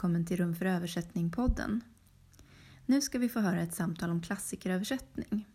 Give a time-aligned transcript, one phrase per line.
[0.00, 1.80] välkommen till Rum för översättning-podden.
[2.86, 5.48] Nu ska vi få höra ett samtal om klassikeröversättning.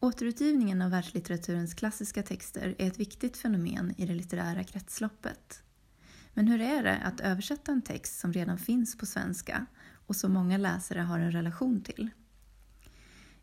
[0.00, 5.62] Återutgivningen av världslitteraturens klassiska texter är ett viktigt fenomen i det litterära kretsloppet.
[6.32, 9.66] Men hur är det att översätta en text som redan finns på svenska
[10.06, 12.10] och som många läsare har en relation till?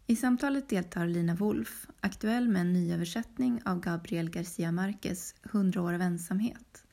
[0.08, 5.94] I samtalet deltar Lina Wolf, aktuell med en nyöversättning av Gabriel Garcia Marquez 100 år
[5.94, 6.84] av ensamhet.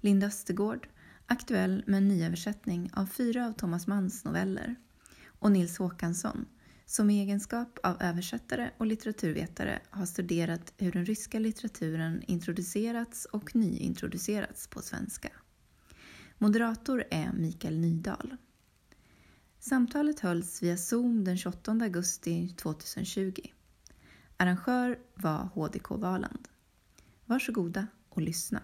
[0.00, 0.88] Linda Östergård,
[1.28, 4.76] aktuell med en nyöversättning av fyra av Thomas Manns noveller.
[5.38, 6.46] Och Nils Håkansson,
[6.86, 13.56] som i egenskap av översättare och litteraturvetare har studerat hur den ryska litteraturen introducerats och
[13.56, 15.28] nyintroducerats på svenska.
[16.38, 18.36] Moderator är Mikael Nydahl.
[19.60, 23.32] Samtalet hölls via Zoom den 28 augusti 2020.
[24.36, 26.48] Arrangör var HDK Valand.
[27.24, 28.62] Varsågoda och lyssna.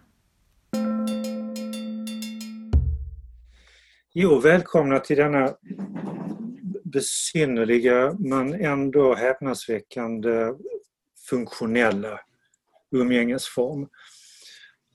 [4.16, 5.56] Jo, välkomna till denna
[6.84, 10.54] besynnerliga men ändå häpnadsväckande
[11.28, 12.20] funktionella
[12.90, 13.88] umgängesform.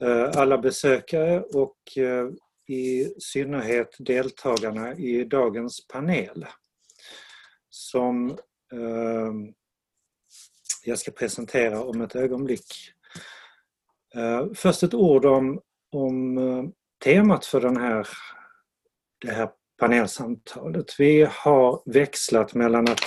[0.01, 2.29] Eh, alla besökare och eh,
[2.75, 6.45] i synnerhet deltagarna i dagens panel
[7.69, 8.29] som
[8.73, 9.33] eh,
[10.83, 12.93] jag ska presentera om ett ögonblick.
[14.55, 16.39] Först ett ord om, om
[17.03, 18.07] temat för den här
[19.21, 20.85] det här panelsamtalet.
[20.99, 23.05] Vi har växlat mellan att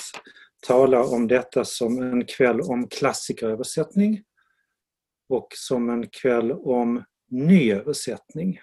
[0.66, 4.22] tala om detta som en kväll om klassikeröversättning
[5.28, 8.60] och som en kväll om nyöversättning.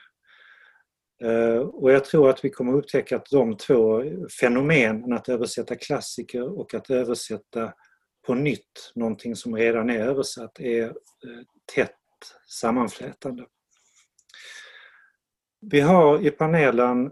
[1.23, 4.03] Eh, och jag tror att vi kommer upptäcka att de två
[4.41, 7.73] fenomenen, att översätta klassiker och att översätta
[8.27, 10.91] på nytt någonting som redan är översatt, är eh,
[11.75, 11.95] tätt
[12.47, 13.45] sammanflätande.
[15.61, 17.11] Vi har i panelen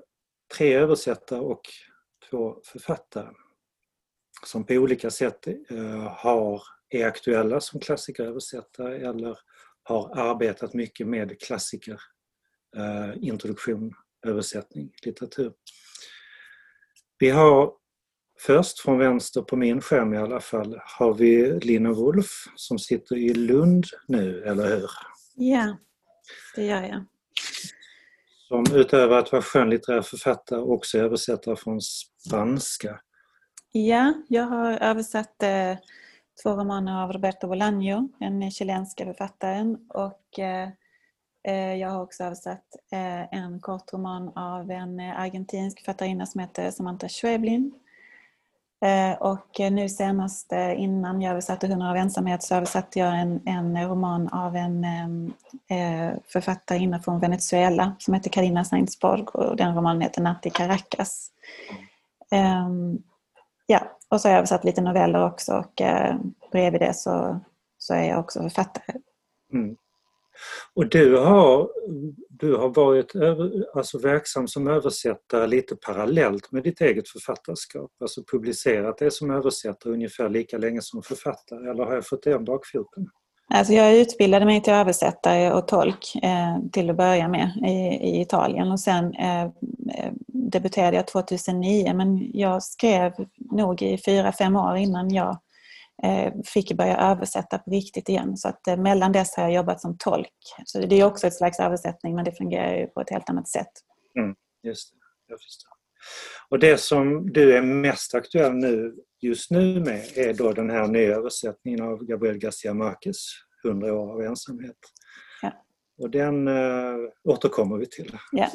[0.58, 1.62] tre översättare och
[2.30, 3.30] två författare
[4.46, 9.38] som på olika sätt eh, har, är aktuella som klassikeröversättare eller
[9.84, 12.02] har arbetat mycket med klassiker,
[12.78, 13.94] eh, introduktion,
[14.28, 15.54] översättning, litteratur.
[17.20, 17.74] Vi har
[18.40, 23.16] först från vänster på min skärm i alla fall har vi Lina Wolf som sitter
[23.16, 24.90] i Lund nu, eller hur?
[25.36, 25.78] Ja,
[26.56, 27.06] det gör jag
[28.48, 33.00] som utöver att vara skönlitterär författare också är översättare från spanska.
[33.72, 35.78] Ja, jag har översatt eh,
[36.44, 39.78] två romaner av Roberto Bolaño, den chilenska författaren.
[39.90, 40.70] Och eh,
[41.48, 46.72] eh, jag har också översatt eh, en kortroman av en eh, argentinsk författarinna som heter
[46.72, 47.74] Samantha Schweblin.
[48.82, 53.20] Eh, och eh, nu senast eh, innan jag översatte Hundra av ensamhet så översatte jag
[53.20, 55.34] en, en roman av en ehm,
[55.68, 61.32] eh, författarinna från Venezuela som heter Karina Sainsborg och den romanen heter Natt i Caracas.
[62.32, 63.04] Um,
[63.66, 66.16] ja, och så har jag översatt lite noveller också och eh,
[66.52, 67.40] bredvid det så,
[67.78, 69.00] så är jag också författare.
[69.54, 69.76] Mm.
[70.74, 71.70] Och du har,
[72.30, 73.12] du har varit
[73.74, 77.92] alltså verksam som översättare lite parallellt med ditt eget författarskap.
[78.02, 81.70] Alltså publicerat det som översättare ungefär lika länge som författare.
[81.70, 83.08] Eller har jag fått det om bakfoten?
[83.50, 88.22] Alltså jag utbildade mig till översättare och tolk eh, till att börja med i, i
[88.22, 93.14] Italien och sen eh, eh debuterade jag 2009 men jag skrev
[93.52, 95.38] nog i fyra, fem år innan jag
[96.46, 98.38] fick börja översätta på riktigt igen.
[98.38, 100.34] Så att eh, mellan dess har jag jobbat som tolk.
[100.66, 103.50] Så det är också ett slags översättning men det fungerar ju på ett helt annat
[103.50, 103.72] sätt.
[104.20, 104.98] Mm, just det,
[105.28, 105.72] jag förstår.
[106.50, 110.88] Och det som du är mest aktuell nu, just nu med är då den här
[110.88, 113.18] nya översättningen av Gabriel Garcia Marquez,
[113.66, 114.78] 100 år av ensamhet.
[115.42, 115.66] Ja.
[115.98, 118.18] Och den äh, återkommer vi till.
[118.32, 118.50] Ja.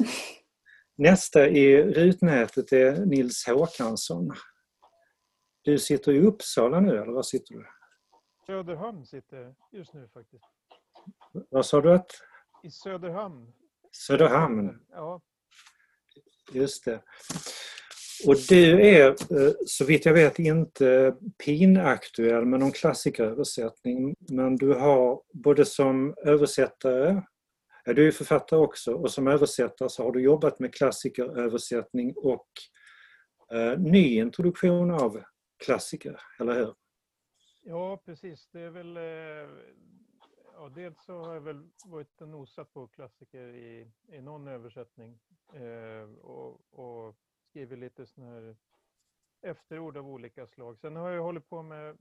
[0.97, 4.31] Nästa i rutnätet är Nils Håkansson.
[5.65, 7.65] Du sitter i Uppsala nu eller var sitter du?
[8.45, 10.43] Söderhamn sitter jag just nu faktiskt.
[11.49, 12.11] Vad sa du att?
[12.63, 13.53] I Söderhamn.
[13.91, 14.85] Söderhamn?
[14.91, 15.21] Ja.
[16.51, 17.01] Just det.
[18.27, 21.15] Och du är, eh, så vitt jag vet, inte
[21.45, 24.15] pinaktuell med någon klassikeröversättning.
[24.29, 27.21] Men du har både som översättare,
[27.85, 32.47] ja, du är författare också, och som översättare så har du jobbat med klassikeröversättning och
[33.53, 35.23] eh, nyintroduktion av
[35.63, 36.75] klassiker, eller hur?
[37.63, 38.47] Ja, precis.
[38.51, 38.97] Det är väl...
[38.97, 39.73] Eh,
[40.53, 45.19] ja, dels så har jag väl varit och nosat på klassiker i, i någon översättning
[45.53, 47.15] eh, och, och
[47.49, 48.55] skrivit lite sådana här
[49.41, 50.79] efterord av olika slag.
[50.79, 51.95] Sen har jag hållit på med eh,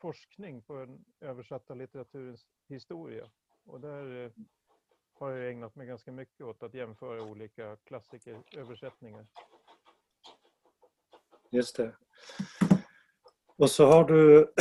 [0.00, 3.30] forskning på den översatta litteraturens historia.
[3.64, 4.30] Och där eh,
[5.12, 9.26] har jag ägnat mig ganska mycket åt att jämföra olika klassikeröversättningar.
[11.54, 11.94] Just det.
[13.58, 14.40] Och så har du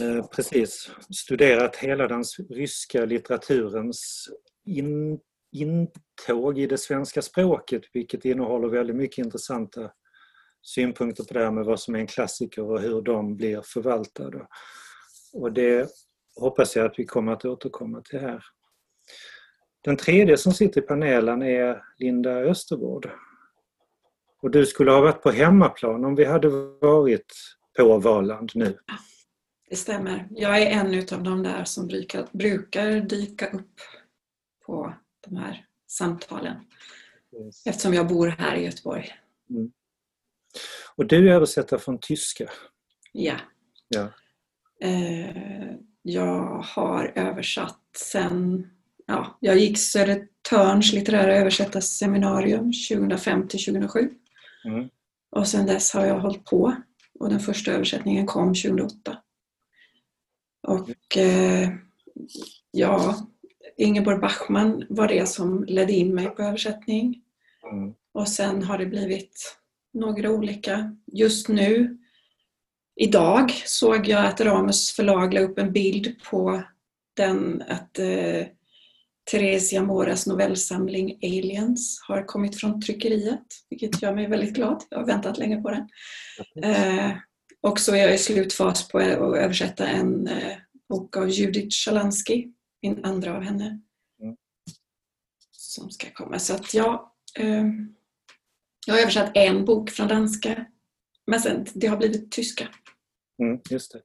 [0.00, 4.28] eh, precis studerat hela den ryska litteraturens
[4.64, 5.20] in,
[5.52, 9.90] intåg i det svenska språket vilket innehåller väldigt mycket intressanta
[10.62, 14.46] synpunkter på det här med vad som är en klassiker och hur de blir förvaltade.
[15.32, 15.90] Och det
[16.40, 18.44] hoppas jag att vi kommer att återkomma till här.
[19.84, 23.10] Den tredje som sitter i panelen är Linda Östergård.
[24.42, 26.48] Och du skulle ha varit på hemmaplan om vi hade
[26.80, 27.32] varit
[27.76, 28.78] på Valand nu.
[29.70, 30.28] Det stämmer.
[30.30, 33.80] Jag är en av de där som brukar, brukar dyka upp
[34.66, 34.94] på
[35.26, 36.56] de här samtalen.
[37.44, 37.66] Yes.
[37.66, 39.10] Eftersom jag bor här i Göteborg.
[39.50, 39.72] Mm.
[40.96, 42.50] Och du översätter från tyska?
[43.12, 43.36] Ja.
[43.88, 44.08] ja.
[44.80, 48.70] Eh, jag har översatt sen
[49.06, 54.10] ja, jag gick Södertörns litterära översättarseminarium 2005 till 2007.
[54.64, 54.88] Mm.
[55.30, 56.74] Och sen dess har jag hållit på
[57.18, 59.18] och den första översättningen kom 2008.
[60.62, 61.68] Och eh,
[62.70, 63.16] ja,
[63.76, 67.22] Ingeborg Bachmann var det som ledde in mig på översättning.
[67.72, 67.94] Mm.
[68.12, 69.58] Och sen har det blivit
[69.92, 70.96] några olika.
[71.12, 71.98] Just nu,
[72.96, 76.62] idag, såg jag att Ramus förlag la upp en bild på
[77.16, 78.46] den, att eh,
[79.30, 84.84] Theresia Moras novellsamling Aliens har kommit från tryckeriet, vilket gör mig väldigt glad.
[84.90, 85.88] Jag har väntat länge på den.
[86.64, 87.12] Eh,
[87.60, 90.56] och så är jag i slutfas på att översätta en eh,
[90.88, 92.48] bok av Judith Shalansky,
[92.82, 93.80] min andra av henne,
[94.22, 94.36] mm.
[95.52, 96.38] som ska komma.
[96.38, 97.66] Så att jag, eh,
[98.86, 100.66] jag har översatt en bok från danska,
[101.26, 102.68] men sen, det har blivit tyska.
[103.42, 103.98] Mm, just det.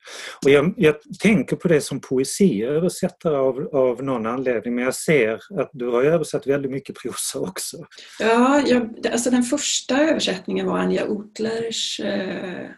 [0.46, 5.34] Och jag, jag, tänker på det som poesiöversättare av, av någon anledning men jag ser
[5.34, 7.78] att du har översatt väldigt mycket prosa också.
[8.20, 12.70] Ja, jag, alltså den första översättningen var Anja Otlers eh,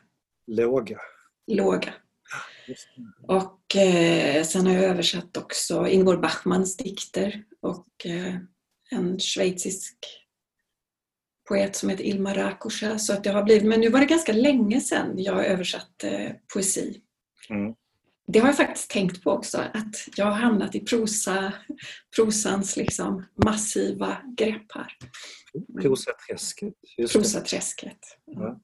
[0.48, 0.98] Låga.
[1.52, 1.94] Låga.
[3.28, 8.36] Och eh, sen har jag översatt också Ingvar Bachmanns dikter och eh,
[8.92, 9.96] en schweizisk
[11.47, 12.97] poet som heter Ilma Rakusha.
[12.97, 16.31] Så att det har blivit, men nu var det ganska länge sedan jag översatte eh,
[16.53, 17.01] poesi.
[17.50, 17.74] Mm.
[18.27, 21.53] Det har jag faktiskt tänkt på också, att jag har hamnat i prosa,
[22.15, 24.88] prosans liksom massiva grepp här.
[25.81, 26.74] Prosaträsket.
[27.12, 28.00] Prosaträsket.
[28.25, 28.59] Ja.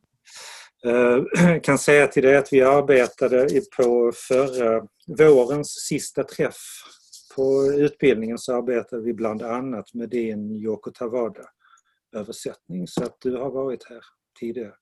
[0.82, 6.62] Jag eh, kan säga till dig att vi arbetade på förra vårens sista träff
[7.36, 11.44] på utbildningen så arbetade vi bland annat med din Yoko Tawada
[12.14, 14.02] översättning så att du har varit här
[14.40, 14.74] tidigare.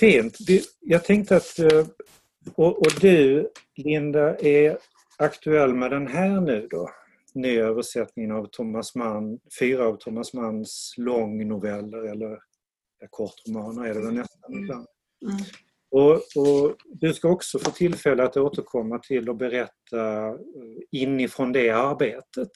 [0.00, 0.36] Fint.
[0.80, 1.86] Jag tänkte att eh,
[2.54, 4.78] och, och du Linda är
[5.18, 6.90] aktuell med den här nu då
[7.34, 12.38] nya översättningen av Thomas Mann, fyra av Thomas Manns långnoveller eller
[13.10, 14.64] kortromaner är det väl nästan mm.
[14.64, 14.86] ibland.
[15.26, 15.36] Mm.
[15.90, 20.34] Och, och, du ska också få tillfälle att återkomma till och berätta eh,
[20.90, 22.50] inifrån det arbetet.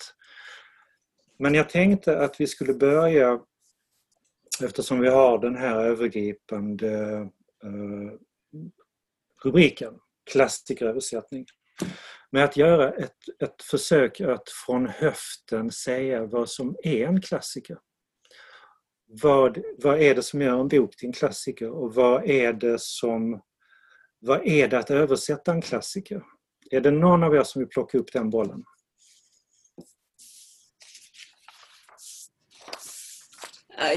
[1.38, 3.40] Men jag tänkte att vi skulle börja,
[4.62, 7.14] eftersom vi har den här övergripande
[7.64, 8.18] eh,
[9.44, 9.94] rubriken,
[10.30, 11.46] klassikeröversättning,
[12.30, 17.78] med att göra ett, ett försök att från höften säga vad som är en klassiker.
[19.06, 22.80] Vad, vad är det som gör en bok till en klassiker och vad är det
[22.80, 23.40] som
[24.26, 26.22] vad är det att översätta en klassiker?
[26.70, 28.64] Är det någon av er som vill plocka upp den bollen?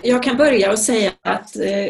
[0.04, 1.88] Jag kan börja och säga att eh,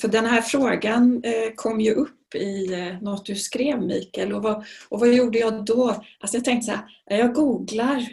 [0.00, 4.42] för den här frågan eh, kom ju upp i eh, något du skrev Mikael och
[4.42, 6.04] vad, och vad gjorde jag då?
[6.20, 8.08] Alltså jag tänkte så här, jag googlar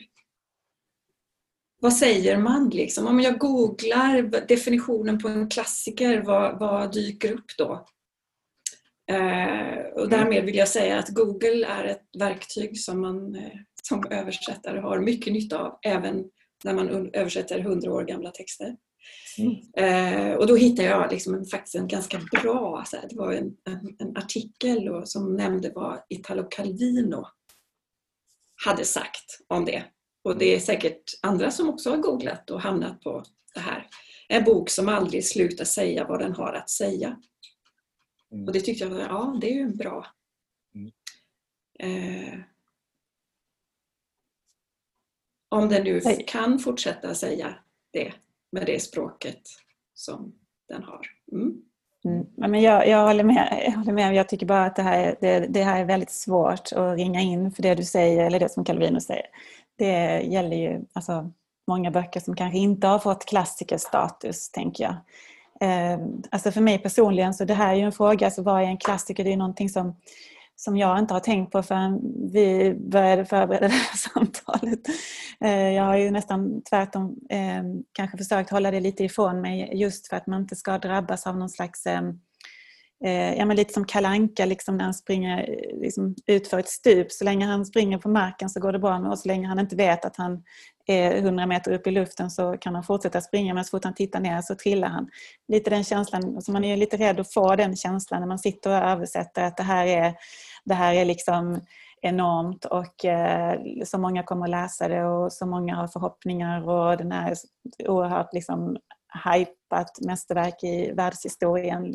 [1.80, 3.08] vad säger man liksom?
[3.08, 7.86] Om jag googlar definitionen på en klassiker, vad, vad dyker upp då?
[9.96, 13.38] och därmed vill jag säga att Google är ett verktyg som man
[13.84, 16.24] som översättare har mycket nytta av även
[16.64, 18.76] när man översätter hundra år gamla texter.
[19.38, 19.56] Mm.
[19.78, 23.34] Eh, och då hittade jag liksom en, faktiskt en ganska bra, så här, det var
[23.34, 27.28] en, en, en artikel och, som nämnde vad Italo Calvino
[28.66, 29.84] hade sagt om det.
[30.24, 33.24] Och det är säkert andra som också har googlat och hamnat på
[33.54, 33.88] det här.
[34.28, 37.20] En bok som aldrig slutar säga vad den har att säga.
[38.32, 38.46] Mm.
[38.46, 40.08] Och det tyckte jag, ja det är ju en bra
[40.76, 40.92] mm.
[41.80, 42.40] eh,
[45.50, 47.56] om den nu kan fortsätta säga
[47.92, 48.14] det
[48.52, 49.42] med det språket
[49.94, 50.34] som
[50.70, 51.02] den har.
[51.32, 51.62] Mm.
[52.06, 52.26] Mm.
[52.36, 54.16] Men jag, jag, håller med, jag håller med.
[54.16, 57.22] Jag tycker bara att det här, är, det, det, här är väldigt svårt att ringa
[57.22, 59.26] in för det du säger, eller det som Calvino säger.
[59.78, 61.32] Det gäller ju alltså,
[61.68, 64.96] många böcker som kanske inte har fått klassikerstatus, tänker jag.
[65.62, 66.00] Eh,
[66.32, 68.78] alltså för mig personligen, så det här är ju en fråga, alltså vad är en
[68.78, 69.24] klassiker?
[69.24, 69.96] Det är ju någonting som
[70.60, 72.00] som jag inte har tänkt på förrän
[72.34, 74.80] vi började förbereda det här samtalet.
[75.42, 80.08] Eh, jag har ju nästan tvärtom eh, kanske försökt hålla det lite ifrån mig just
[80.08, 82.02] för att man inte ska drabbas av någon slags eh,
[83.06, 86.70] Eh, ja, men lite som kalanka liksom när han springer eh, liksom, ut för ett
[86.70, 87.12] stup.
[87.12, 89.76] Så länge han springer på marken så går det bra och så länge han inte
[89.76, 90.44] vet att han
[90.86, 93.94] är 100 meter upp i luften så kan han fortsätta springa men så fort han
[93.94, 95.10] tittar ner så trillar han.
[95.48, 98.70] Lite den känslan, Så man är lite rädd att få den känslan när man sitter
[98.70, 100.14] och översätter att det här är,
[100.66, 101.62] det här är liksom
[102.02, 106.98] enormt och eh, så många kommer att läsa det och så många har förhoppningar och
[106.98, 107.36] den här
[107.88, 108.78] oerhört liksom
[109.26, 111.94] hypat mästerverk i världshistorien.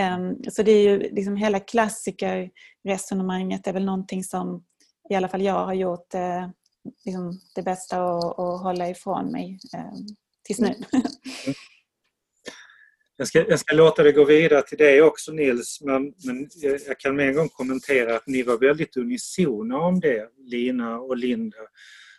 [0.00, 4.64] Um, så det är ju liksom hela klassikerresonemanget är väl någonting som
[5.10, 6.48] i alla fall jag har gjort eh,
[7.04, 9.92] liksom det bästa att, att hålla ifrån mig eh,
[10.42, 10.74] tills nu.
[11.44, 11.54] Mm.
[13.16, 16.48] Jag ska, jag ska låta det gå vidare till dig också Nils, men, men
[16.86, 21.16] jag kan med en gång kommentera att ni var väldigt unisona om det, Lina och
[21.16, 21.56] Linda,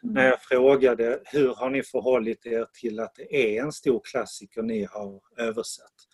[0.03, 0.13] mm.
[0.13, 4.61] när jag frågade hur har ni förhållit er till att det är en stor klassiker
[4.61, 6.07] ni har översatt?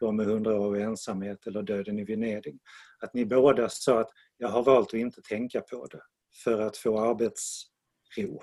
[0.00, 2.58] De med hundra år i ensamhet eller Döden i Venedig.
[3.00, 6.02] Att ni båda sa att jag har valt att inte tänka på det
[6.44, 7.62] för att få arbets
[8.16, 8.42] ro.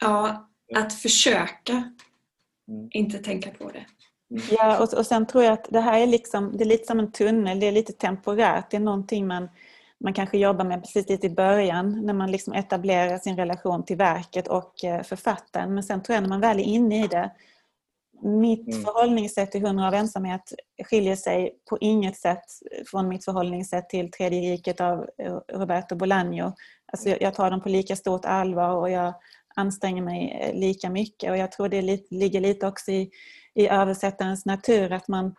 [0.00, 1.72] Ja, att försöka
[2.68, 2.88] mm.
[2.90, 3.86] inte tänka på det.
[4.30, 4.42] Mm.
[4.50, 6.98] Ja, och, och sen tror jag att det här är, liksom, det är lite som
[6.98, 8.70] en tunnel, det är lite temporärt.
[8.70, 9.48] Det är någonting man,
[10.00, 13.96] man kanske jobbar med precis lite i början när man liksom etablerar sin relation till
[13.96, 15.74] verket och eh, författaren.
[15.74, 17.30] Men sen tror jag när man väl är inne i det
[18.22, 18.84] mitt mm.
[18.84, 20.52] förhållningssätt till Hundra av ensamhet
[20.84, 22.44] skiljer sig på inget sätt
[22.90, 26.52] från mitt förhållningssätt till Tredje riket av eh, Roberto Bolaño.
[26.92, 29.14] Alltså jag tar dem på lika stort allvar och jag
[29.56, 31.30] anstränger mig eh, lika mycket.
[31.30, 33.10] Och jag tror det ligger lite också i,
[33.54, 35.34] i översättarens natur att man,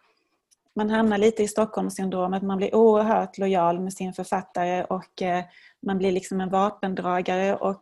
[0.75, 2.43] man hamnar lite i Stockholmssyndromet.
[2.43, 5.43] Man blir oerhört lojal med sin författare och eh,
[5.85, 7.81] man blir liksom en vapendragare och,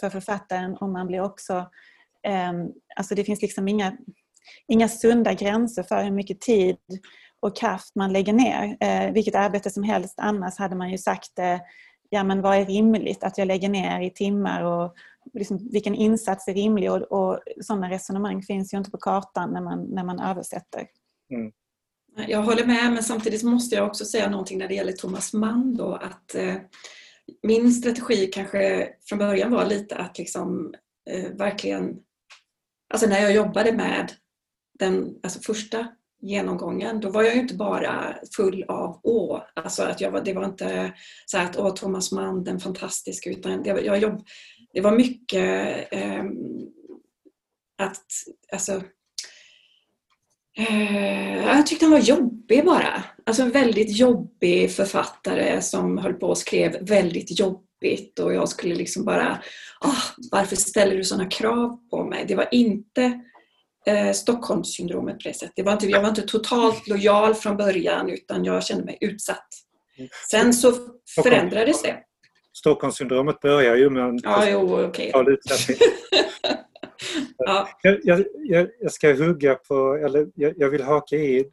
[0.00, 1.66] för författaren och man blir också
[2.96, 3.96] alltså det finns liksom inga,
[4.68, 6.76] inga sunda gränser för hur mycket tid
[7.40, 8.76] och kraft man lägger ner.
[8.80, 11.58] Eh, vilket arbete som helst annars hade man ju sagt eh,
[12.10, 14.94] ja men vad är rimligt att jag lägger ner i timmar och
[15.32, 19.60] liksom, vilken insats är rimlig och, och sådana resonemang finns ju inte på kartan när
[19.60, 20.86] man, när man översätter.
[21.30, 21.52] Mm.
[22.28, 25.76] Jag håller med men samtidigt måste jag också säga någonting när det gäller Thomas Mann
[25.76, 26.54] då att eh,
[27.42, 30.74] min strategi kanske från början var lite att liksom
[31.10, 31.96] eh, verkligen
[32.92, 34.12] alltså när jag jobbade med
[34.78, 35.86] den alltså första
[36.22, 40.32] genomgången, då var jag ju inte bara full av åh, alltså att jag var, det
[40.32, 40.92] var inte
[41.26, 44.26] så att åh Thomas Mann den fantastiska utan det, jag jobb,
[44.72, 46.24] det var mycket eh,
[47.78, 48.06] att,
[48.52, 48.82] alltså
[50.58, 53.04] eh, jag tyckte han var jobbig bara.
[53.26, 57.40] Alltså en väldigt jobbig författare som höll på och skrev väldigt
[57.84, 59.42] jobbigt och jag skulle liksom bara
[59.80, 62.24] oh, varför ställer du sådana krav på mig?
[62.28, 63.20] Det var inte
[63.86, 65.52] eh, Stockholmssyndromet på det sättet.
[65.56, 69.48] Det var inte, jag var inte totalt lojal från början utan jag kände mig utsatt.
[70.30, 70.72] Sen så
[71.14, 71.96] förändrades det.
[72.52, 75.12] Stockholmssyndromet börjar ju med en ja, jo, okay.
[75.26, 75.78] utsatthet.
[77.38, 77.68] ja.
[77.82, 77.98] jag,
[78.34, 81.44] jag, jag, ska hugga på, eller jag, jag vill haka i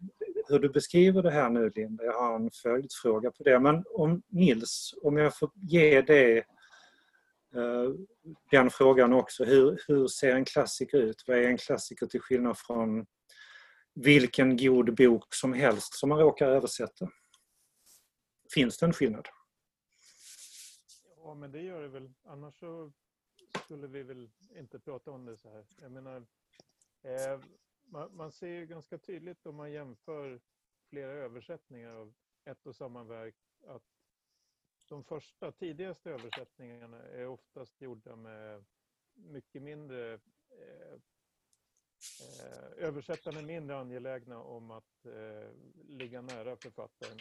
[0.52, 2.04] hur du beskriver det här nu Linda.
[2.04, 3.60] Jag har en följdfråga på det.
[3.60, 6.46] Men om Nils, om jag får ge dig
[7.56, 7.94] Eh,
[8.52, 9.44] den frågan också.
[9.44, 11.24] Hur, hur ser en klassiker ut?
[11.28, 13.06] Vad är en klassiker till skillnad från
[13.94, 17.10] vilken god bok som helst som man råkar översätta?
[18.54, 19.28] Finns det en skillnad?
[21.18, 22.14] Ja, men det gör det väl.
[22.24, 22.92] Annars så
[23.66, 25.66] skulle vi väl inte prata om det så här.
[25.82, 26.18] Jag menar,
[27.04, 27.40] eh,
[27.92, 30.42] man, man, ser ju ganska tydligt om man jämför
[30.90, 32.14] flera översättningar av
[32.46, 33.36] ett och samma verk
[33.68, 33.84] att
[34.86, 38.66] de första, tidigaste översättningarna är oftast gjorda med
[39.14, 40.94] mycket mindre eh,
[42.40, 45.50] eh, översättarna är mindre angelägna om att eh,
[45.88, 47.18] ligga nära författaren.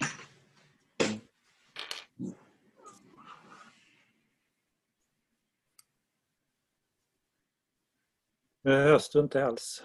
[8.63, 9.83] Nu hörs du inte alls.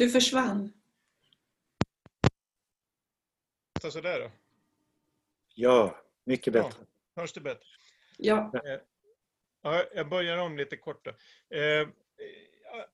[0.00, 0.72] Du försvann.
[3.82, 4.30] Sådär då?
[5.54, 6.86] Ja, mycket bättre.
[7.16, 7.64] Hörs det bättre?
[8.18, 8.52] Ja.
[8.54, 8.80] Eh,
[9.62, 9.84] ja.
[9.94, 11.10] Jag börjar om lite kort då.
[11.56, 11.88] Eh,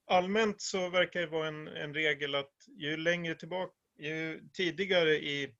[0.06, 5.54] allmänt så verkar det vara en, en regel att ju längre tillbaka, ju tidigare i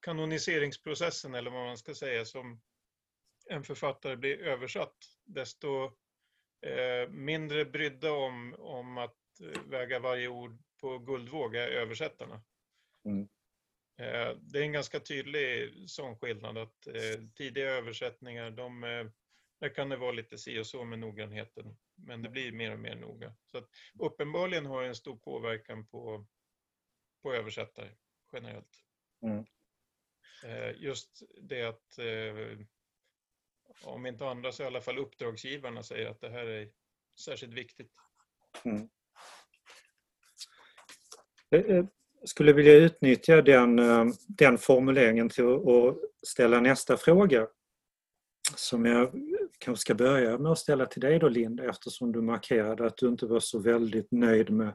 [0.00, 2.60] kanoniseringsprocessen eller vad man ska säga som
[3.50, 5.84] en författare blir översatt, desto
[6.60, 9.17] eh, mindre brydda om, om att
[9.66, 12.42] väga varje ord på guldvåg är översättarna.
[13.04, 13.28] Mm.
[13.98, 19.06] Eh, det är en ganska tydlig sån skillnad att eh, tidiga översättningar, de, eh,
[19.60, 22.78] där kan det vara lite si och så med noggrannheten, men det blir mer och
[22.78, 23.34] mer noga.
[23.46, 23.68] Så att
[23.98, 26.26] uppenbarligen har det en stor påverkan på,
[27.22, 27.90] på översättare
[28.32, 28.84] generellt.
[29.22, 29.44] Mm.
[30.76, 31.98] Just det att,
[33.82, 36.72] om inte andra så i alla fall uppdragsgivarna säger att det här är
[37.24, 37.92] särskilt viktigt.
[38.64, 38.88] Mm
[41.50, 41.84] Eh, eh,
[42.24, 47.46] skulle vilja utnyttja den, eh, den formuleringen till att ställa nästa fråga.
[48.56, 49.12] Som jag
[49.58, 53.08] kanske ska börja med att ställa till dig då Linda eftersom du markerade att du
[53.08, 54.74] inte var så väldigt nöjd med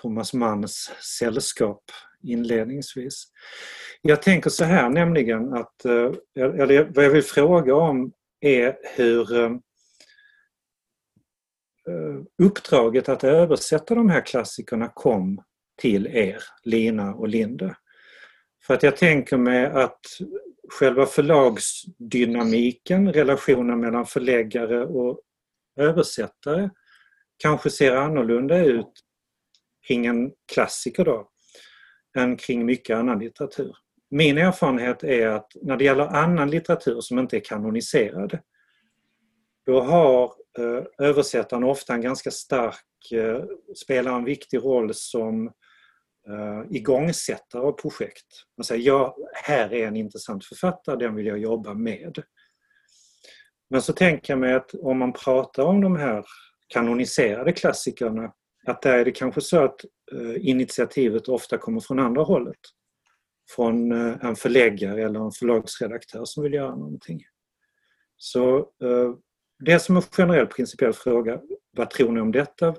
[0.00, 1.82] Thomas Manns sällskap
[2.22, 3.24] inledningsvis.
[4.02, 5.84] Jag tänker så här nämligen att,
[6.34, 9.26] eller vad jag vill fråga om är hur
[12.42, 15.42] uppdraget att översätta de här klassikerna kom
[15.80, 17.76] till er, Lina och Linde.
[18.66, 20.00] För att jag tänker mig att
[20.68, 25.20] själva förlagsdynamiken, relationen mellan förläggare och
[25.76, 26.70] översättare
[27.36, 28.92] kanske ser annorlunda ut
[29.86, 31.28] kring en klassiker då
[32.18, 33.76] än kring mycket annan litteratur.
[34.10, 38.38] Min erfarenhet är att när det gäller annan litteratur som inte är kanoniserad
[39.66, 43.44] då har Eh, översättaren ofta en ganska stark, eh,
[43.76, 45.46] spelar en viktig roll som
[46.28, 48.26] eh, igångsättare av projekt.
[48.56, 52.22] Man säger, ja, här är en intressant författare, den vill jag jobba med.
[53.70, 56.24] Men så tänker jag mig att om man pratar om de här
[56.68, 58.32] kanoniserade klassikerna,
[58.66, 59.80] att där är det kanske så att
[60.36, 62.60] initiativet ofta kommer från andra hållet.
[63.54, 67.20] Från en förläggare eller en förlagsredaktör som vill göra någonting.
[68.16, 68.68] Så
[69.64, 71.40] det som en generell principiell fråga,
[71.76, 72.74] vad tror ni om detta?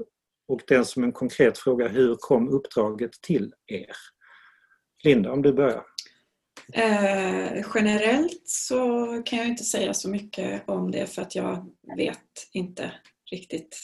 [0.48, 3.96] Och den som en konkret fråga, hur kom uppdraget till er?
[5.04, 5.84] Linda, om du börjar.
[6.74, 11.66] Eh, generellt så kan jag inte säga så mycket om det för att jag
[11.98, 12.92] vet inte
[13.32, 13.78] riktigt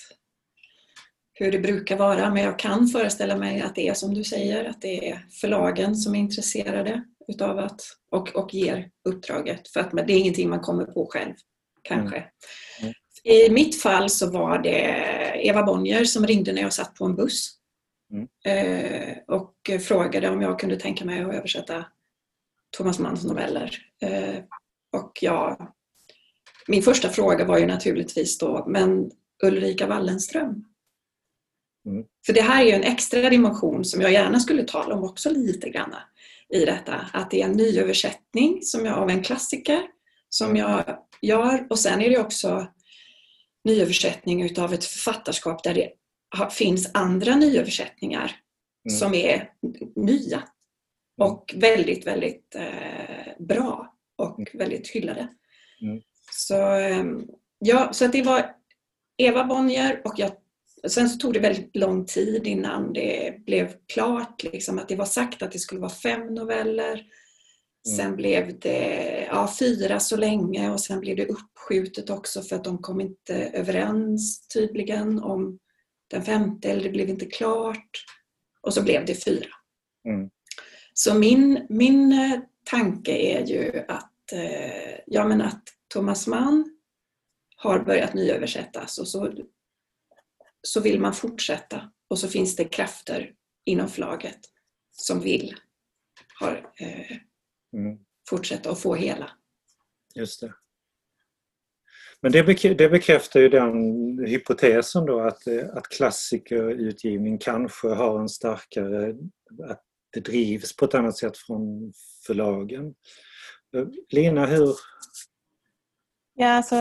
[1.34, 4.66] hur det brukar vara men jag kan föreställa mig att det är som du säger
[4.66, 7.82] att det är förlagen som är intresserade utav att
[8.12, 11.34] och, och ger uppdraget för att det är ingenting man kommer på själv
[11.90, 12.18] kanske.
[12.18, 12.30] Mm.
[12.82, 12.94] Mm.
[13.24, 14.80] I mitt fall så var det
[15.36, 17.52] Eva Bonnier som ringde när jag satt på en buss
[18.14, 18.28] mm.
[18.46, 19.54] Eh, och
[19.88, 21.86] frågade om jag kunde tänka mig att översätta
[22.78, 23.78] Thomas Manns noveller.
[24.02, 24.36] Eh,
[24.98, 25.74] och jag,
[26.68, 29.12] min första fråga var ju naturligtvis då, men
[29.44, 30.66] Ulrika Wallenström?
[31.86, 32.06] Mm.
[32.26, 35.30] För det här är ju en extra dimension som jag gärna skulle tala om också
[35.30, 35.96] lite grann
[36.54, 37.10] i detta.
[37.14, 39.82] Att det är en nyöversättning som jag, av en klassiker
[40.30, 40.84] som jag
[41.22, 42.68] gör och sen är det också
[43.64, 45.92] nyöversättning utav ett författarskap där det
[46.52, 48.32] finns andra nyöversättningsar
[48.90, 48.98] mm.
[49.00, 49.50] som är
[49.96, 51.32] nya mm.
[51.32, 54.50] och väldigt, väldigt eh, bra och mm.
[54.54, 55.28] väldigt hyllade.
[55.82, 56.02] Mm.
[56.32, 57.06] Så, eh,
[57.60, 58.56] ja, så att det var
[59.18, 60.32] Eva Bonnier och jag,
[60.88, 65.06] sen så tog det väldigt lång tid innan det blev klart liksom, att det var
[65.06, 67.04] sagt att det skulle vara fem noveller.
[67.88, 72.64] Sen blev det ja, fyra så länge och sen blev det uppskjutet också för att
[72.64, 75.60] de kom inte överens tydligen om
[76.10, 78.06] den femte eller det blev inte klart.
[78.62, 79.50] Och så blev det fyra.
[80.08, 80.30] Mm.
[80.94, 85.64] Så min, min eh, tanke är ju att, eh, ja, men att
[85.94, 86.80] Thomas Mann
[87.56, 89.34] har börjat nyöversättas och så,
[90.62, 93.34] så vill man fortsätta och så finns det krafter
[93.66, 94.40] inom förlaget
[94.92, 95.56] som vill
[96.40, 97.18] ha, eh,
[97.74, 98.00] mm.
[98.30, 99.32] fortsätta att få hela.
[100.16, 100.54] Just det.
[102.22, 102.44] Men det,
[102.90, 103.76] bekräftar ju den
[104.20, 109.16] hypotesen då att, att klassikerutgivning kanske har en starkare,
[109.70, 111.94] att det drivs på ett annat sätt från
[112.28, 112.94] förlagen.
[114.10, 114.76] Lena, hur?
[116.34, 116.76] Ja, alltså,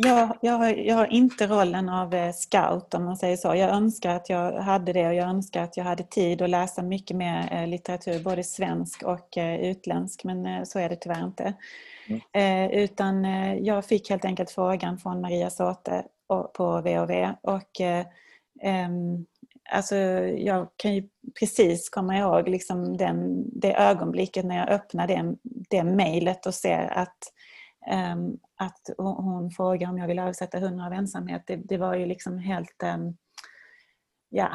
[0.00, 3.54] jag, jag, har, jag har inte rollen av eh, scout om man säger så.
[3.54, 6.82] Jag önskar att jag hade det och jag önskar att jag hade tid att läsa
[6.82, 11.54] mycket mer eh, litteratur, både svensk och eh, utländsk, men så är det tyvärr inte.
[12.32, 12.70] Mm.
[12.70, 13.24] Utan
[13.64, 17.80] jag fick helt enkelt frågan från Maria Såte på VOV och
[19.70, 21.08] Alltså, jag kan ju
[21.40, 25.34] precis komma ihåg liksom den, det ögonblicket när jag öppnar det,
[25.70, 27.18] det mejlet och ser att
[27.86, 31.42] Ehm, att hon frågar om jag vill översätta Hundra av ensamhet.
[31.46, 32.82] Det, det, var ju liksom helt...
[32.82, 33.16] Ehm,
[34.28, 34.48] ja,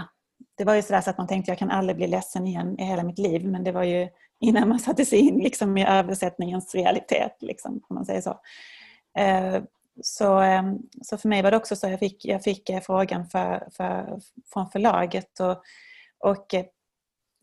[0.55, 2.83] det var ju sådär så att man tänkte jag kan aldrig bli ledsen igen i
[2.83, 3.47] hela mitt liv.
[3.47, 4.09] Men det var ju
[4.39, 8.39] innan man satte sig in liksom, i översättningens realitet, liksom, om man säger så.
[9.17, 9.65] Ehm,
[10.01, 10.43] så,
[11.01, 14.19] så för mig var det också så, jag fick, jag fick eh, frågan för, för,
[14.53, 15.63] från förlaget och,
[16.19, 16.65] och eh,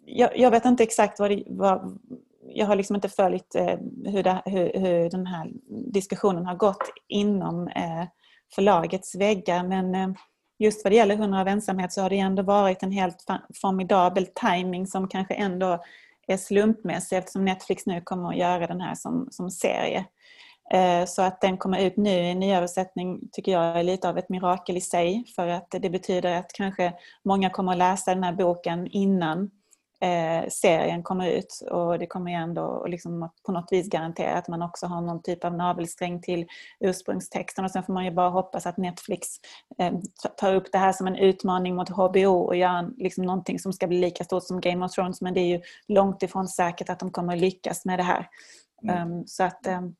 [0.04, 1.98] jag, jag, vet inte exakt vad, det, vad
[2.54, 5.50] jag har liksom inte följt eh, hur, det, hur, hur, den här
[5.92, 8.04] diskussionen har gått inom eh,
[8.54, 10.08] förlagets väggar men eh,
[10.58, 13.24] just vad det gäller 100 av ensamhet så har det ändå varit en helt
[13.60, 15.82] formidabel timing som kanske ändå
[16.26, 20.04] är slumpmässig eftersom Netflix nu kommer att göra den här som, som serie.
[20.72, 24.28] Eh, så att den kommer ut nu i nyöversättning tycker jag är lite av ett
[24.28, 26.92] mirakel i sig för att det betyder att kanske
[27.24, 29.50] många kommer att läsa den här boken innan
[30.00, 34.48] eh, serien kommer ut och det kommer ju ändå liksom på något vis garantera att
[34.48, 36.46] man också har någon typ av navelsträng till
[36.80, 39.28] ursprungstexten och sen får man ju bara hoppas att Netflix
[39.78, 39.92] eh,
[40.36, 43.86] tar upp det här som en utmaning mot HBO och gör liksom någonting som ska
[43.86, 47.00] bli lika stort som Game of Thrones men det är ju långt ifrån säkert att
[47.00, 48.28] de kommer att lyckas med det här.
[48.82, 49.12] Mm.
[49.12, 49.94] Um, så att um,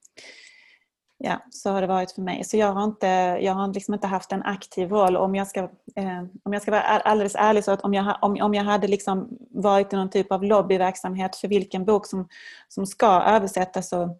[1.22, 2.44] Ja, så har det varit för mig.
[2.44, 3.06] Så jag har inte,
[3.40, 5.16] jag har liksom inte haft en aktiv roll.
[5.16, 5.60] Om jag ska,
[5.96, 8.86] eh, om jag ska vara alldeles ärlig så att om jag, om, om jag hade
[8.86, 12.28] liksom varit i någon typ av lobbyverksamhet för vilken bok som,
[12.68, 14.16] som ska översättas så,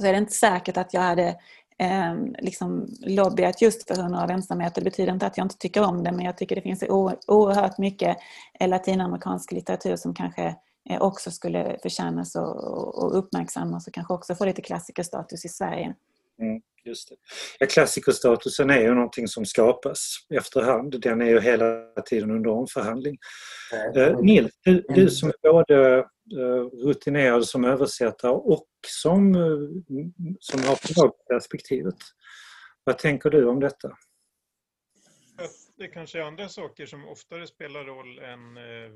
[0.00, 1.28] så är det inte säkert att jag hade
[1.78, 4.74] eh, liksom lobbyat just för hundra av ensamhet.
[4.74, 6.84] Det betyder inte att jag inte tycker om det men jag tycker det finns
[7.26, 8.16] oerhört mycket
[8.60, 10.54] latinamerikansk litteratur som kanske eh,
[11.00, 15.94] också skulle förtjänas och, och uppmärksammas och kanske också få lite klassikerstatus i Sverige.
[16.40, 17.16] Mm, just det.
[17.58, 21.00] Ja, klassikerstatusen är ju någonting som skapas efterhand.
[21.00, 23.18] Den är ju hela tiden under omförhandling.
[23.96, 25.08] Eh, Nils, du, du mm.
[25.08, 29.40] som är både eh, rutinerad som översättare och som, eh,
[30.40, 31.96] som har förlagsperspektivet.
[32.84, 33.92] Vad tänker du om detta?
[35.78, 38.90] Det kanske är andra saker som oftare spelar roll än eh,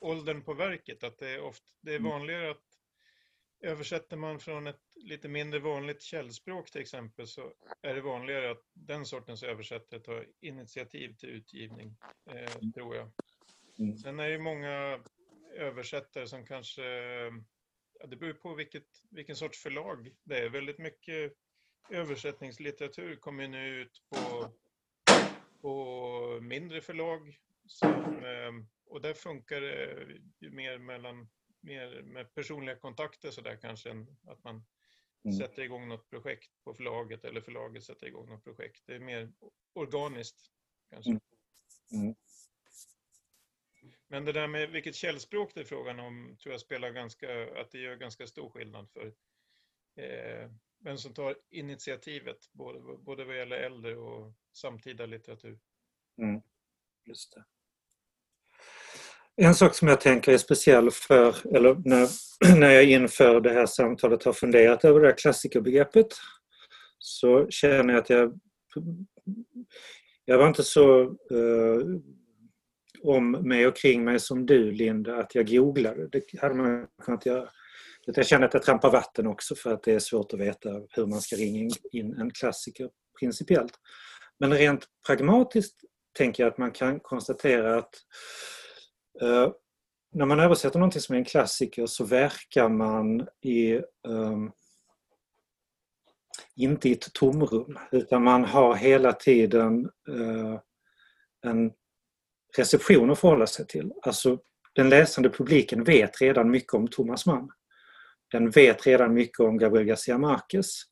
[0.00, 1.04] åldern på verket.
[1.04, 2.10] Att det är, ofta, det är mm.
[2.10, 2.70] vanligare att
[3.62, 8.64] Översätter man från ett lite mindre vanligt källspråk till exempel så är det vanligare att
[8.72, 11.96] den sortens översättare tar initiativ till utgivning,
[12.30, 12.72] eh, mm.
[12.72, 13.10] tror jag.
[13.78, 13.98] Mm.
[13.98, 15.00] Sen är det många
[15.54, 16.82] översättare som kanske,
[17.98, 20.48] ja, det beror på vilket, vilken sorts förlag det är.
[20.48, 21.32] Väldigt mycket
[21.90, 24.52] översättningslitteratur kommer nu ut på,
[25.60, 27.38] på mindre förlag.
[27.70, 28.52] Som, eh,
[28.86, 30.06] och där funkar det
[30.40, 31.28] ju mer mellan
[31.60, 34.66] mer med personliga kontakter så där kanske än att man
[35.24, 35.38] mm.
[35.38, 38.82] sätter igång något projekt på förlaget eller förlaget sätter igång något projekt.
[38.86, 39.32] Det är mer
[39.72, 40.50] organiskt
[40.90, 41.10] kanske.
[41.10, 41.20] Mm.
[41.92, 42.14] Mm.
[44.08, 47.70] Men det där med vilket källspråk det är frågan om tror jag spelar ganska, att
[47.70, 49.06] det gör ganska stor skillnad för
[49.96, 55.60] eh, vem som tar initiativet, både, både vad gäller äldre och samtida litteratur.
[56.18, 56.42] Mm.
[57.04, 57.44] Just det.
[59.42, 62.08] En sak som jag tänker är speciell för, eller när,
[62.58, 66.06] när jag inför det här samtalet har funderat över det här klassikerbegreppet
[66.98, 68.40] så känner jag att jag
[70.24, 72.00] jag var inte så uh,
[73.02, 76.08] om mig och kring mig som du Linda, att jag googlade.
[76.08, 77.48] Det hade man kunnat göra.
[78.06, 81.06] Jag känner att jag trampar vatten också för att det är svårt att veta hur
[81.06, 83.72] man ska ringa in en klassiker principiellt.
[84.38, 85.76] Men rent pragmatiskt
[86.18, 87.94] tänker jag att man kan konstatera att
[89.22, 89.52] Eh,
[90.12, 94.38] när man översätter någonting som är en klassiker så verkar man i, eh,
[96.56, 100.60] inte i ett tomrum utan man har hela tiden eh,
[101.46, 101.72] en
[102.56, 103.92] reception att förhålla sig till.
[104.02, 104.38] Alltså
[104.74, 107.50] den läsande publiken vet redan mycket om Thomas Mann.
[108.32, 110.82] Den vet redan mycket om Gabriel Garcia Marquez.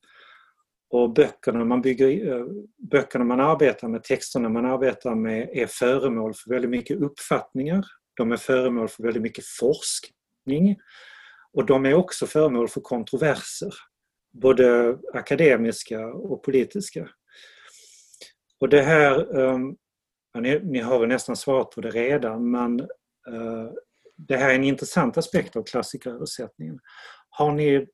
[0.91, 2.47] Och böckerna man, bygger, eh,
[2.91, 7.85] böckerna man arbetar med, texterna man arbetar med är föremål för väldigt mycket uppfattningar
[8.19, 10.77] de är föremål för väldigt mycket forskning
[11.53, 13.75] och de är också föremål för kontroverser,
[14.33, 17.09] både akademiska och politiska.
[18.61, 19.77] Och det här, ehm,
[20.33, 23.71] ja, ni, ni, har nästan svarat på det redan, men uh,
[24.17, 26.79] det här är en intressant aspekt av klassikeröversättningen.
[27.31, 27.87] Har, ni,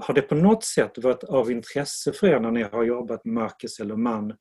[0.00, 3.34] har det på något sätt varit av intresse för er när ni har jobbat med
[3.34, 4.36] Marcus eller Mann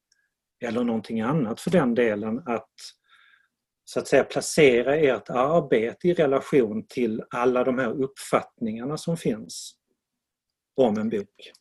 [0.63, 2.73] eller någonting annat för den delen att
[3.93, 9.75] så att säga placera ert arbete i relation till alla de här uppfattningarna som finns
[10.81, 11.51] om en bok?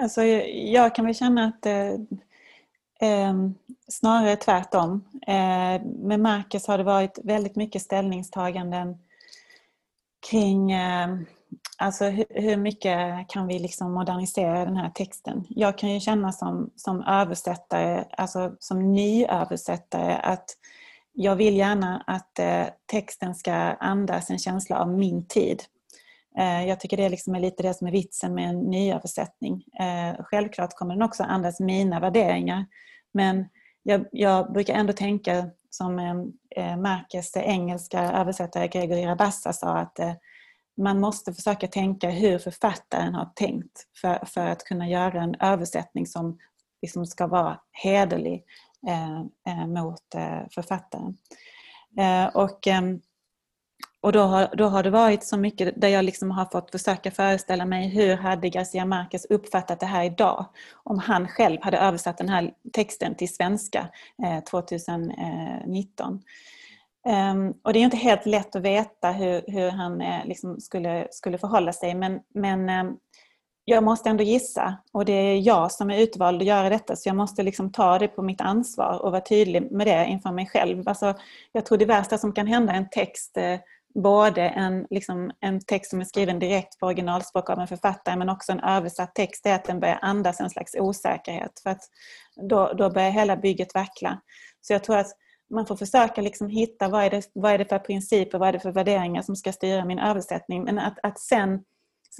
[0.00, 1.92] Alltså, jag kan väl känna att eh,
[3.10, 3.34] eh,
[3.88, 5.04] snarare tvärtom.
[5.26, 8.98] Eh, med Marcus har det varit väldigt mycket ställningstaganden
[10.30, 11.08] kring eh,
[11.76, 15.46] alltså hur, hur, mycket kan vi liksom modernisera den här texten?
[15.48, 20.56] Jag kan ju känna som, som översättare, alltså som nyöversättare att
[21.12, 25.62] jag vill gärna att eh, texten ska andas en känsla av min tid.
[26.38, 29.64] Eh, jag tycker det liksom är lite det som är vitsen med en nyöversättning.
[29.80, 32.66] Eh, självklart kommer den också andas mina värderingar
[33.12, 33.48] men
[33.82, 35.94] jag, jag brukar ändå tänka som
[36.78, 39.98] Marcus engelska översättare Gregory Rabassa sa att
[40.80, 46.06] man måste försöka tänka hur författaren har tänkt för, för att kunna göra en översättning
[46.06, 46.38] som
[46.82, 48.44] liksom ska vara hederlig
[48.88, 49.20] Eh,
[49.52, 51.16] eh, mot eh, författaren.
[51.98, 53.00] Eh, och ehm,
[54.02, 57.10] och då har, då har det varit så mycket där jag liksom har fått försöka
[57.10, 60.46] föreställa mig hur hade Garcia Marquez uppfattat det här idag?
[60.72, 63.88] Om han själv hade översatt den här texten till svenska
[64.22, 66.12] eh, 2019.
[66.12, 66.20] Um,
[67.12, 71.08] ehm, och det är inte helt lätt att veta hur, hur han eh, liksom skulle,
[71.10, 72.92] skulle förhålla sig men, men eh,
[73.64, 77.08] jag måste ändå gissa och det är jag som är utvald att göra detta så
[77.08, 80.46] jag måste liksom ta det på mitt ansvar och vara tydlig med det inför mig
[80.46, 80.88] själv.
[80.88, 81.14] Alltså,
[81.52, 83.58] jag tror det värsta som kan hända en text eh,
[83.94, 88.28] både en, liksom, en text som är skriven direkt på originalspråk av en författare men
[88.28, 91.60] också en översatt text är att den börjar andas en slags osäkerhet.
[91.62, 91.82] För att
[92.48, 94.20] då, då börjar hela bygget vackla.
[94.60, 95.12] Så jag tror att
[95.50, 98.52] man får försöka liksom hitta vad är, det, vad är det för principer, vad är
[98.52, 100.64] det för värderingar som ska styra min översättning.
[100.64, 101.64] Men att, att sen,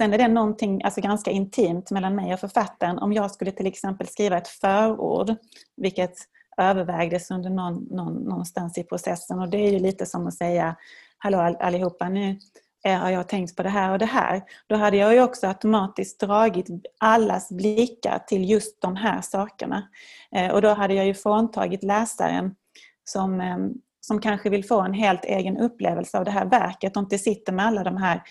[0.01, 2.99] sen är det någonting alltså ganska intimt mellan mig och författaren.
[2.99, 5.35] Om jag skulle till exempel skriva ett förord,
[5.77, 6.13] vilket
[6.57, 10.75] övervägdes under någon, någon, någonstans i processen och det är ju lite som att säga
[11.17, 12.39] hallå allihopa, nu
[12.85, 14.41] eh, har jag tänkt på det här och det här.
[14.67, 16.67] Då hade jag ju också automatiskt dragit
[16.99, 19.87] allas blickar till just de här sakerna.
[20.35, 22.55] Eh, och då hade jag ju fråntagit läsaren
[23.03, 23.73] som, ehm,
[24.11, 27.53] som kanske vill få en helt egen upplevelse av det här verket och inte sitter
[27.53, 28.21] med alla de här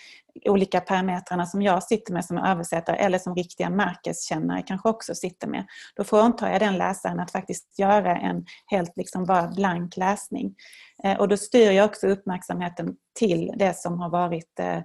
[0.45, 5.47] olika parametrarna som jag sitter med som översättare eller som riktiga märkeskännare kanske också sitter
[5.47, 5.65] med.
[5.95, 10.55] Då fråntar jag den läsaren att faktiskt göra en helt liksom bara blank läsning.
[11.03, 14.79] Eh, och då styr jag också uppmärksamheten till det som har varit eh,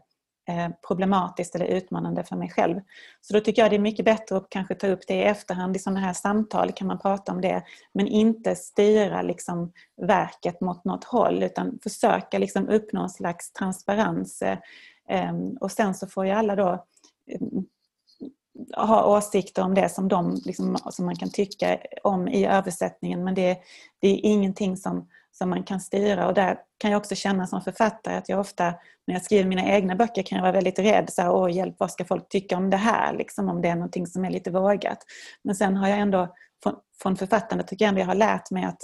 [0.48, 2.80] Eh, problematiskt eller utmanande för mig själv.
[3.20, 5.76] Så då tycker jag det är mycket bättre att kanske ta upp det i efterhand.
[5.76, 7.62] I sådana här samtal kan man prata om det.
[7.94, 14.42] Men inte styra liksom verket mot något håll utan försöka liksom uppnå en slags transparens.
[14.42, 14.58] Eh,
[15.08, 16.84] eh, och sen så får ju alla då
[18.76, 23.34] ha åsikter om det som, de, liksom, som man kan tycka om i översättningen men
[23.34, 23.58] det,
[23.98, 26.26] det är ingenting som som man kan styra.
[26.26, 28.64] Och där kan jag också känna som författare att jag ofta
[29.06, 31.10] när jag skriver mina egna böcker kan jag vara väldigt rädd.
[31.10, 33.14] Så här, Åh, hjälp, vad ska folk tycka om det här?
[33.14, 34.98] Liksom, om det är någonting som är lite vågat.
[35.44, 38.64] Men sen har jag ändå från, från författande tycker jag ändå jag har lärt mig
[38.64, 38.80] att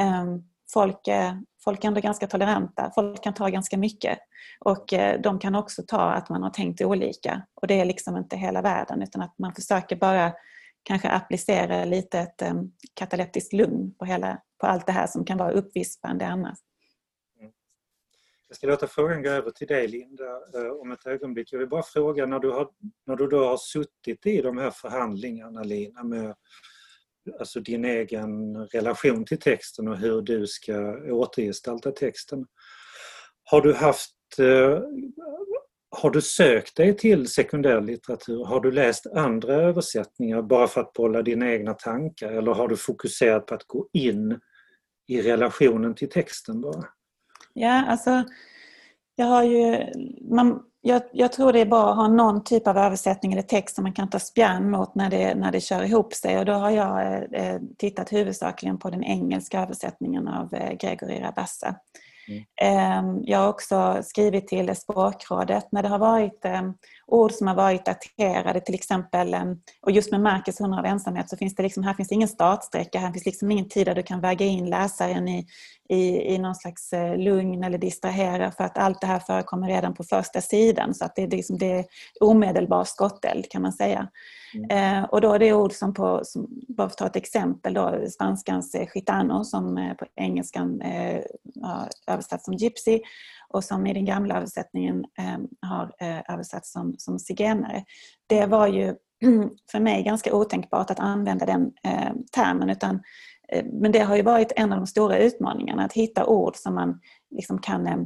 [0.00, 2.90] um, folk, är, folk är ändå ganska toleranta.
[2.94, 4.18] Folk kan ta ganska mycket.
[4.64, 7.42] Och uh, de kan också ta att man har tänkt olika.
[7.54, 10.32] Och det är liksom inte hela världen utan att man försöker bara
[10.82, 12.72] kanske applicera lite ett um,
[13.52, 16.58] lugn på, hela, på allt det här som kan vara uppvispande annars.
[17.40, 17.52] Mm.
[18.48, 21.52] Jag ska låta frågan gå över till dig Linda eh, om ett ögonblick.
[21.52, 22.68] Jag vill bara fråga när du, har,
[23.06, 26.34] när du då har suttit i de här förhandlingarna Lina med
[27.38, 32.46] alltså din egen relation till texten och hur du ska återgestalta texten.
[33.44, 34.80] Har du haft eh,
[35.90, 38.44] har du sökt dig till sekundärlitteratur?
[38.44, 42.76] Har du läst andra översättningar bara för att bolla dina egna tankar eller har du
[42.76, 44.40] fokuserat på att gå in
[45.08, 46.84] i relationen till texten bara?
[47.52, 48.24] Ja, alltså
[49.16, 49.86] jag har ju...
[50.30, 53.74] Man, jag, jag, tror det är bra att ha någon typ av översättning eller text
[53.74, 56.52] som man kan ta spjärn mot när det, när det kör ihop sig och då
[56.52, 61.74] har jag eh, eh tittat huvudsakligen på den engelska översättningen av eh, Gregory Rabassa.
[62.30, 62.44] Mm.
[62.62, 66.74] Ehm, jag har också skrivit till språkrådet när det har varit ehm,
[67.06, 71.30] ord som har varit daterade till exempel ehm, och just med Marcus 100 av ensamhet
[71.30, 73.94] så finns det liksom, här finns det ingen startsträcka, här finns liksom ingen tid där
[73.94, 75.46] du kan väga in läsaren i,
[75.90, 79.94] i, i någon slags eh, lugn eller distrahera för att allt det här förekommer redan
[79.94, 81.84] på första sidan så att det, är, liksom, det är
[82.20, 84.08] omedelbar skotteld kan man säga.
[84.54, 84.70] Mm.
[84.70, 87.74] Eh, och då är det ord som på, som, bara för att ta ett exempel,
[87.74, 91.20] då, spanskans eh, gitano som eh, på engelskan eh,
[91.62, 93.00] har översatts som gypsy
[93.48, 95.92] och som i den gamla översättningen eh, har
[96.28, 97.84] översatts som, som zigenare.
[98.26, 98.94] Det var ju
[99.72, 103.02] för mig ganska otänkbart att använda den eh, termen utan
[103.52, 106.74] Eh, men det har ju varit en av de stora utmaningarna att hitta ord som
[106.74, 107.96] man liksom kan eh,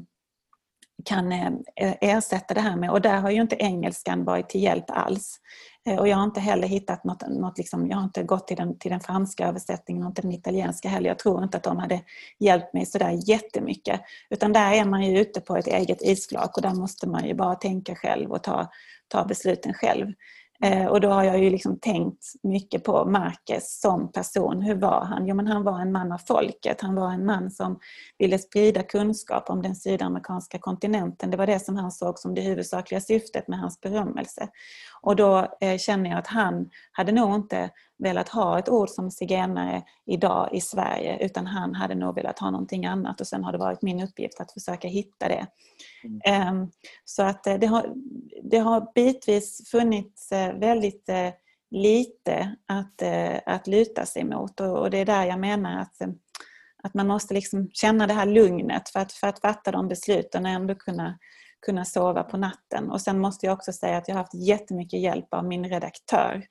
[1.05, 4.63] kan eh, e-, ersätta det här med och där har ju inte engelskan varit till
[4.63, 5.41] hjälp alls.
[5.99, 8.79] Och jag har inte heller hittat något, något liksom, jag har inte gått till den,
[8.79, 11.09] till den franska översättningen och inte den italienska heller.
[11.09, 12.01] Jag tror inte att de hade
[12.39, 14.01] hjälpt mig sådär jättemycket.
[14.31, 17.35] Utan där är man ju ute på ett eget isflak och där måste man ju
[17.35, 18.71] bara tänka själv och ta,
[19.09, 20.13] ta besluten själv.
[20.65, 24.63] Eh, och då har jag ju liksom tänkt mycket på Marcus som person.
[24.63, 25.27] Hur var han?
[25.27, 26.81] Jo, men han var en man av folket.
[26.81, 27.79] Han var en man som
[28.19, 31.31] ville sprida kunskap om den sydamerikanska kontinenten.
[31.31, 34.49] Det var det som han såg som det huvudsakliga syftet med hans berömmelse.
[35.05, 39.11] Och då eh, känner jag att han hade nog inte velat ha ett ord som
[39.11, 43.53] zigenare idag i Sverige utan han hade nog velat ha någonting annat och sen har
[43.53, 45.47] det varit min uppgift att försöka hitta det.
[46.05, 46.21] Mm.
[46.25, 46.71] Ehm,
[47.05, 47.93] så att eh, det har,
[48.43, 51.09] det har bitvis funnits eh, väldigt
[51.71, 53.03] lite att,
[53.47, 55.97] att luta sig mot och det är där jag menar att,
[56.83, 60.45] att man måste liksom känna det här lugnet för att, för att fatta de besluten
[60.45, 61.19] och ändå kunna
[61.65, 62.91] kunna sova på natten.
[62.91, 66.47] Och sen måste jag också säga att jag har haft jättemycket hjälp av min redaktör.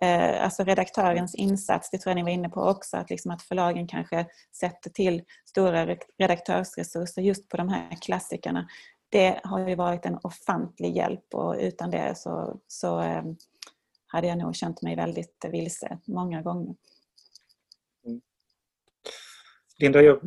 [0.00, 3.42] Eh, alltså redaktörens insats, det tror jag ni var inne på också, att, liksom att
[3.42, 4.26] förlagen kanske
[4.60, 5.86] sätter till stora
[6.18, 8.68] redaktörsresurser just på de här klassikerna.
[9.08, 13.22] Det har ju varit en ofantlig hjälp och utan det så, så eh,
[14.06, 16.74] hade jag nog känt mig väldigt vilse många gånger.
[19.78, 20.20] Linda, jag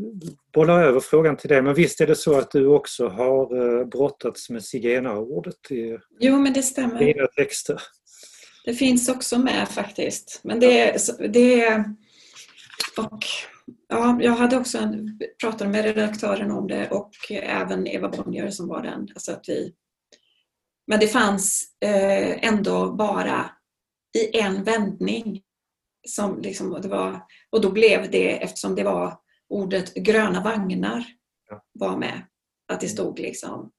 [0.54, 3.86] bollar över frågan till dig, men visst är det så att du också har eh,
[3.86, 7.00] brottats med zigenarordet i jo, men det stämmer.
[7.00, 7.82] dina texter?
[8.66, 10.40] Det finns också med faktiskt.
[10.44, 10.98] Men det,
[11.34, 11.84] det
[12.98, 13.20] och
[13.88, 18.68] ja, jag hade också en, pratade med redaktören om det och även Eva Bonnier som
[18.68, 19.08] var den.
[19.16, 19.74] Alltså att vi,
[20.88, 23.52] men det fanns eh, ändå bara
[24.18, 25.42] i en vändning.
[26.08, 29.18] Som liksom, det var, och då blev det, eftersom det var
[29.50, 31.06] ordet gröna vagnar
[31.74, 32.22] var med.
[32.68, 33.72] Att det stod liksom.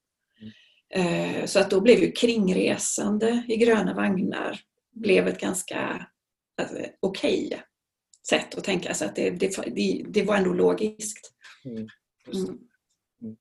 [0.93, 1.47] Mm.
[1.47, 4.59] Så att då blev ju kringresande i gröna vagnar
[4.91, 6.07] blev ett ganska
[6.61, 7.59] alltså, okej okay
[8.29, 9.07] sätt att tänka sig.
[9.07, 11.33] Att det, det, det, var ändå logiskt.
[11.65, 11.77] Mm.
[11.77, 12.47] Mm.
[13.21, 13.37] mm.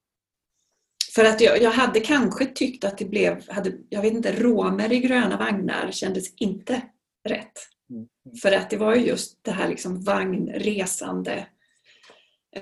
[1.14, 4.92] För att jag, jag, hade kanske tyckt att det blev, hade, jag vet inte, romer
[4.92, 6.82] i gröna vagnar kändes inte
[7.28, 7.58] rätt.
[7.90, 8.08] Mm.
[8.26, 8.36] mm.
[8.42, 11.46] För att det var ju just det här liksom vagnresande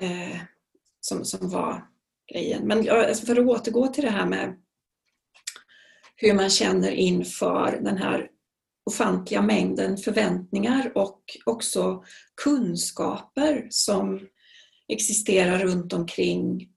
[0.01, 0.37] eh,
[1.01, 1.87] som, som var
[2.33, 2.67] grejen.
[2.67, 4.55] Men alltså, för att återgå till det här med
[6.15, 8.29] hur man känner inför den här
[8.85, 12.03] ofantliga mängden förväntningar och också
[12.41, 14.27] kunskaper som
[14.87, 16.69] existerar runt omkring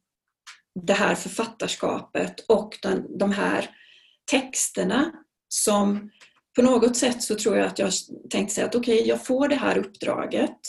[0.80, 3.70] det här författarskapet och den, de här
[4.30, 5.12] texterna
[5.48, 6.10] som
[6.56, 7.92] på något sätt så tror jag att jag
[8.30, 10.60] tänkte säga att okej, okay, jag får det här uppdraget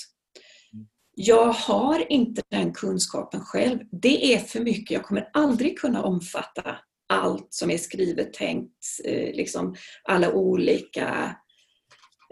[1.23, 3.79] jag har inte den kunskapen själv.
[3.91, 4.91] Det är för mycket.
[4.91, 6.77] Jag kommer aldrig kunna omfatta
[7.13, 11.36] allt som är skrivet, tänkt, eh, liksom alla olika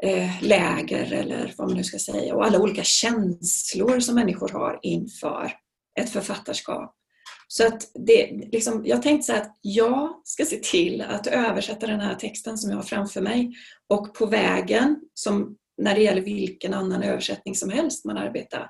[0.04, 4.80] eh, läger eller vad man nu ska säga och alla olika känslor som människor har
[4.82, 5.52] inför
[6.00, 6.96] ett författarskap.
[7.48, 12.00] Så att det, liksom, jag tänkte så att jag ska se till att översätta den
[12.00, 13.52] här texten som jag har framför mig
[13.90, 18.70] och på vägen, som när det gäller vilken annan översättning som helst man arbetar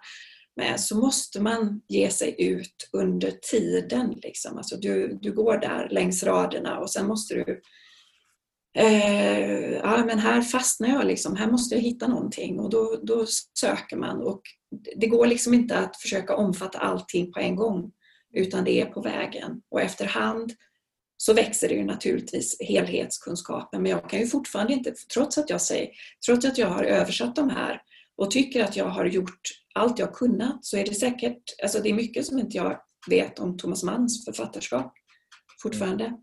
[0.55, 4.19] med så måste man ge sig ut under tiden.
[4.23, 4.57] Liksom.
[4.57, 7.61] Alltså du, du går där längs raderna och sen måste du
[8.77, 13.25] eh, ja men här fastnar jag liksom, här måste jag hitta någonting och då, då
[13.59, 14.41] söker man och
[14.95, 17.91] det går liksom inte att försöka omfatta allting på en gång
[18.33, 20.53] utan det är på vägen och efterhand
[21.21, 23.81] så växer det ju naturligtvis helhetskunskapen.
[23.81, 25.89] Men jag kan ju fortfarande inte, trots att jag säger,
[26.25, 27.81] trots att jag har översatt de här
[28.17, 29.41] och tycker att jag har gjort
[29.75, 33.39] allt jag kunnat så är det säkert, alltså det är mycket som inte jag vet
[33.39, 34.93] om Thomas Manns författarskap
[35.61, 36.13] fortfarande.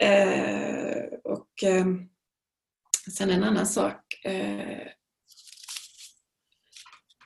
[0.00, 0.28] Mm.
[0.28, 1.86] Eh, och eh,
[3.16, 4.24] sen en annan sak.
[4.24, 4.80] Eh,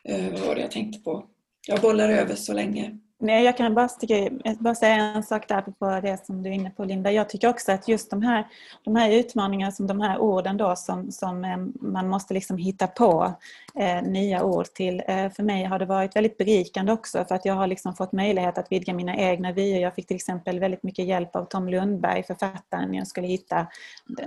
[0.05, 1.31] eh vad var det jag tänkte på?
[1.67, 2.99] Jag bollar över så länge.
[3.21, 6.55] Nej, jag kan bara, sticka, bara säga en sak där på det som du är
[6.55, 7.13] inne på Linda.
[7.13, 8.47] Jag tycker också att just de här,
[8.85, 12.87] de här utmaningarna, som de här orden då som, som eh, man måste liksom hitta
[12.87, 13.35] på
[13.75, 15.03] eh, nya ord till.
[15.07, 18.13] Eh, för mig har det varit väldigt berikande också för att jag har liksom fått
[18.13, 19.81] möjlighet att vidga mina egna vyer.
[19.81, 23.59] Jag fick till exempel väldigt mycket hjälp av Tom Lundberg, författaren, när jag skulle hitta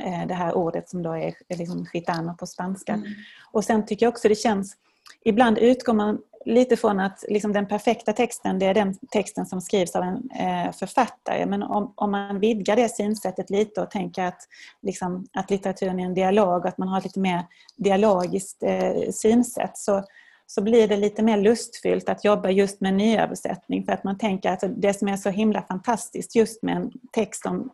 [0.04, 2.94] eh, det här ordet som då är liksom gitano på spanska.
[2.94, 3.08] Mm.
[3.52, 4.78] Och sen tycker jag också det känns
[5.24, 9.62] Ibland utgår man lite från att liksom den perfekta texten det är den texten som
[9.62, 11.46] skrivs av en eh, författare.
[11.46, 14.48] Men om, om man vidgar det synsättet lite och tänker att,
[14.82, 17.46] liksom, att litteraturen är en dialog och att man har ett lite mer
[17.78, 20.04] dialogiskt eh, synsätt så,
[20.48, 24.52] så blir det lite mer lustfyllt att jobba just med nyöversättning för att man tänker
[24.52, 27.72] att det som är så himla fantastiskt just med en text om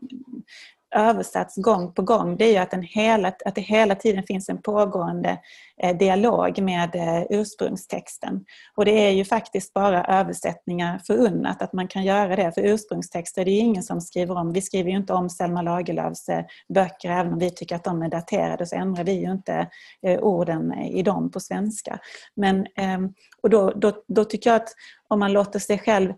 [0.95, 4.49] översatts gång på gång det är ju att, den hela, att det hela tiden finns
[4.49, 5.39] en pågående
[5.81, 8.45] eh, dialog med eh, ursprungstexten.
[8.75, 12.51] Och det är ju faktiskt bara översättningar förunnat att man kan göra det.
[12.51, 14.53] För ursprungstexter det är ingen som skriver om.
[14.53, 18.01] Vi skriver ju inte om Selma Lagerlöfs eh, böcker även om vi tycker att de
[18.01, 19.67] är daterade så ändrar vi ju inte
[20.21, 21.99] orden i dem på svenska.
[22.35, 24.69] Men, ehm, och då, då, då tycker jag att
[25.07, 26.13] om man låter sig själv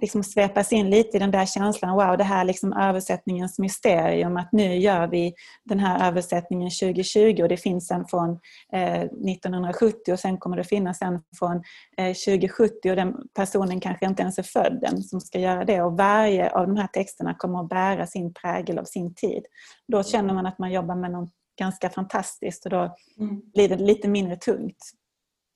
[0.00, 4.52] liksom svepas in lite i den där känslan, wow, det här liksom översättningens mysterium, att
[4.52, 5.34] nu gör vi
[5.64, 8.30] den här översättningen 2020 och det finns en från
[8.72, 11.56] eh, 1970 och sen kommer det finnas en från
[11.96, 15.82] eh, 2070 och den personen kanske inte ens är född den som ska göra det
[15.82, 19.46] och varje av de här texterna kommer att bära sin prägel av sin tid.
[19.88, 23.40] Då känner man att man jobbar med något ganska fantastiskt och då mm.
[23.54, 24.90] blir det lite mindre tungt.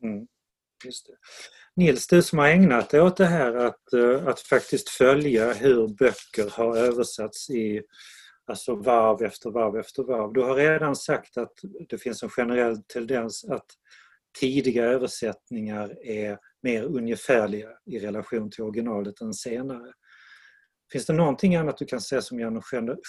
[0.03, 0.27] Mm.
[0.85, 1.13] Just det.
[1.77, 5.89] Nils, du som har ägnat dig åt det här att, eh, att faktiskt följa hur
[5.89, 7.83] böcker har översatts i
[8.47, 10.33] alltså varv efter varv efter varv.
[10.33, 11.53] Du har redan sagt att
[11.89, 13.67] det finns en generell tendens att
[14.41, 19.93] tidiga översättningar är mer ungefärliga i relation till originalet än senare.
[20.93, 22.63] Finns det någonting annat du kan säga som gäller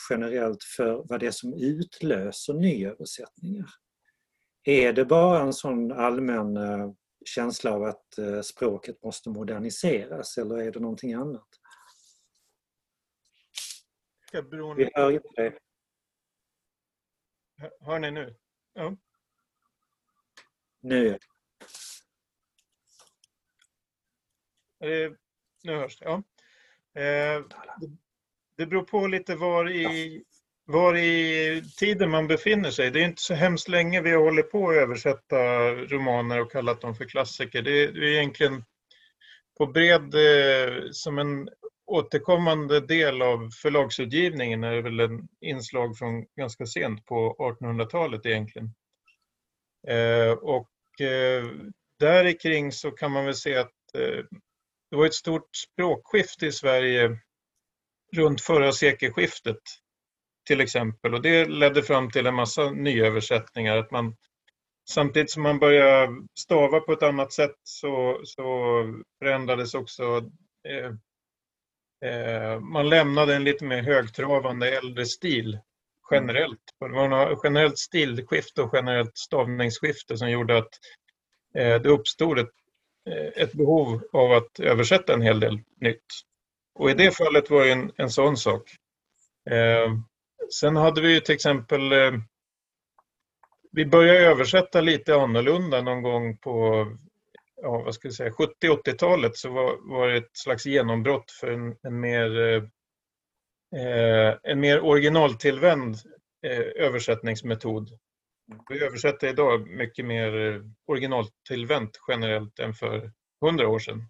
[0.09, 3.69] generellt för vad det är som utlöser nyöversättningar?
[4.63, 6.91] Är det bara en sån allmän eh,
[7.25, 11.47] känsla av att eh, språket måste moderniseras eller är det någonting annat?
[14.77, 15.57] Vi hör inte dig.
[17.81, 18.35] Hör ni nu?
[18.73, 18.95] Ja.
[20.79, 21.17] Nu.
[24.79, 25.11] Eh,
[25.63, 26.23] nu hörs det, ja.
[27.01, 27.45] Eh,
[28.55, 30.23] det beror på lite var i
[30.69, 32.91] var i tiden man befinner sig.
[32.91, 36.81] Det är inte så hemskt länge vi har hållit på att översätta romaner och kallat
[36.81, 37.61] dem för klassiker.
[37.61, 38.63] Det är, egentligen
[39.57, 41.49] på bred, eh, som en
[41.85, 48.73] återkommande del av förlagsutgivningen är det väl en inslag från ganska sent på 1800-talet egentligen.
[49.87, 51.45] Eh, och eh,
[51.99, 54.23] där kring så kan man väl se att eh,
[54.91, 57.19] det var ett stort språkskifte i Sverige
[58.15, 59.59] runt förra sekelskiftet
[60.49, 61.13] till exempel.
[61.13, 63.77] Och det ledde fram till en massa nyöversättningar.
[63.77, 64.15] Att man,
[64.89, 68.45] samtidigt som man började stava på ett annat sätt så, så
[69.19, 70.29] förändrades också
[70.67, 70.91] eh,
[72.09, 75.59] eh, man lämnade en lite mer högtravande äldre stil
[76.11, 76.59] generellt.
[76.79, 80.79] Det var ett generellt stilskifte och generellt stavningsskifte som gjorde att
[81.55, 82.53] eh, det uppstod ett,
[83.09, 86.05] eh, ett behov av att översätta en hel del nytt.
[86.75, 88.69] Och i det fallet var det en, en sån sak.
[89.49, 90.08] Eh,
[90.53, 92.11] Sen hade vi ju till exempel eh,
[93.71, 96.85] vi började översätta lite annorlunda någon gång på
[97.61, 101.75] ja, vad ska jag säga, 70-80-talet så var, var det ett slags genombrott för en,
[101.83, 102.63] en mer, eh,
[103.81, 105.95] eh, en mer originaltillvänd
[106.47, 107.89] eh, översättningsmetod.
[108.69, 114.05] Vi översätter idag mycket mer eh, originaltillvänt generellt än för hundra år sedan.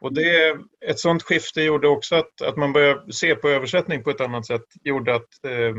[0.00, 4.10] Och det, ett sådant skifte gjorde också att, att man började se på översättning på
[4.10, 4.64] ett annat sätt.
[4.84, 5.74] gjorde att eh,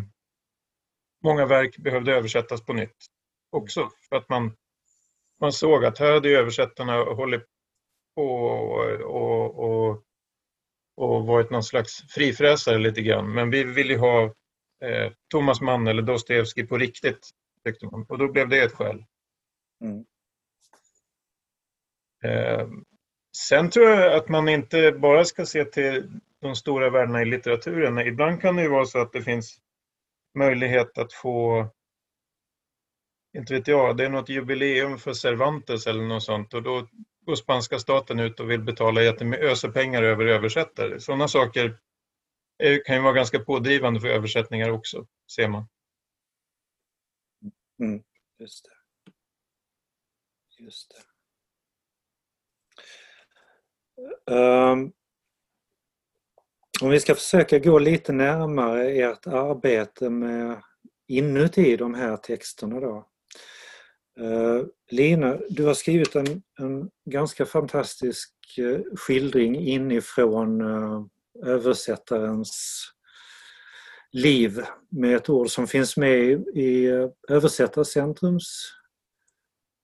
[1.24, 3.05] många verk behövde översättas på nytt
[3.49, 3.89] också.
[4.09, 4.55] För att man,
[5.41, 7.45] man såg att här hade översättarna hållit
[8.15, 10.03] på och, och, och,
[10.95, 13.34] och varit någon slags frifräsare lite grann.
[13.34, 14.24] Men vi ville ha
[14.82, 17.30] eh, Thomas Mann eller Dostojevskij på riktigt,
[17.65, 18.05] tyckte man.
[18.09, 19.05] Och då blev det ett skäl.
[19.82, 20.05] Mm.
[22.24, 22.67] Eh,
[23.38, 28.00] Sen tror jag att man inte bara ska se till de stora värdena i litteraturen.
[28.00, 29.62] Ibland kan det ju vara så att det finns
[30.38, 31.68] möjlighet att få,
[33.38, 36.88] inte vet jag, det är något jubileum för Cervantes eller något sånt och då
[37.26, 41.00] går spanska staten ut och vill betala jättemycket, pengar över översättare.
[41.00, 41.80] Sådana saker
[42.86, 45.68] kan ju vara ganska pådrivande för översättningar också, ser man.
[47.80, 48.04] Mm,
[48.40, 48.72] just det.
[50.64, 51.04] Just det.
[54.26, 54.91] Um,
[56.82, 60.62] om vi ska försöka gå lite närmare ert arbete med
[61.08, 63.08] inuti de här texterna då.
[64.20, 71.06] Uh, Lina, du har skrivit en, en ganska fantastisk uh, skildring inifrån uh,
[71.45, 72.86] översättarens
[74.12, 78.74] liv med ett ord som finns med i, i eh, Översättarcentrums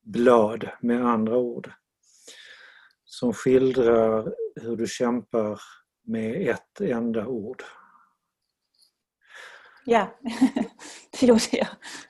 [0.03, 1.72] blad med andra ord
[3.20, 5.61] som skildrar hur du kämpar
[6.07, 7.63] med ett enda ord.
[9.86, 10.07] Ja,
[11.20, 11.68] det gjorde jag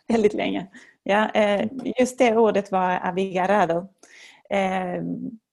[0.08, 0.68] väldigt länge.
[1.04, 1.68] Ja, eh,
[2.00, 3.88] just det ordet var avigarado.
[4.50, 5.04] Eh,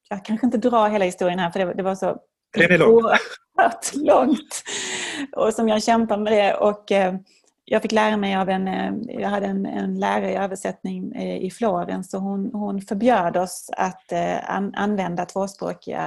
[0.08, 2.18] jag kanske inte drar hela historien här för det var så
[2.86, 4.62] oerhört långt.
[5.36, 6.54] och som jag kämpar med det.
[6.54, 7.14] Och, eh,
[7.72, 11.36] jag fick lära mig av en, eh, jag hade en, en lärare i översättning eh,
[11.36, 16.02] i Florens och hon, hon förbjöd oss att eh, an, använda tvåspråkiga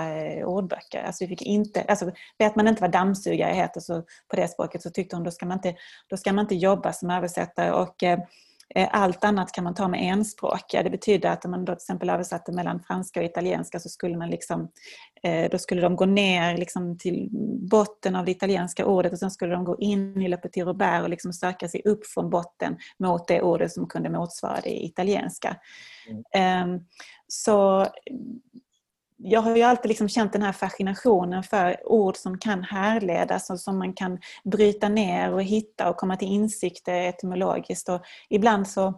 [0.45, 1.03] ordböcker.
[1.03, 4.81] Alltså vi fick inte, alltså vet man inte vad dammsugare heter så på det språket
[4.81, 5.75] så tyckte hon då ska man inte,
[6.09, 7.71] då ska man inte jobba som översättare.
[7.71, 8.19] Och, Eh,
[8.91, 10.83] allt annat kan man ta med enspråkiga.
[10.83, 14.17] Det betyder att om man då till exempel översatte mellan franska och italienska så skulle
[14.17, 14.71] man liksom,
[15.23, 17.29] eh, då skulle de gå ner liksom till
[17.71, 21.03] botten av det italienska ordet och sen skulle de gå in i Le Petit Robert
[21.03, 25.57] och liksom söka sig upp från botten mot det ordet som kunde motsvara det italienska.
[26.09, 26.23] Mm.
[26.33, 26.79] Ehm,
[27.27, 27.87] så
[29.17, 33.59] jag har ju alltid liksom känt den här fascinationen för ord som kan härledas och
[33.59, 37.89] som man kan bryta ner och hitta och komma till insikter etymologiskt.
[37.89, 38.93] Och ibland så,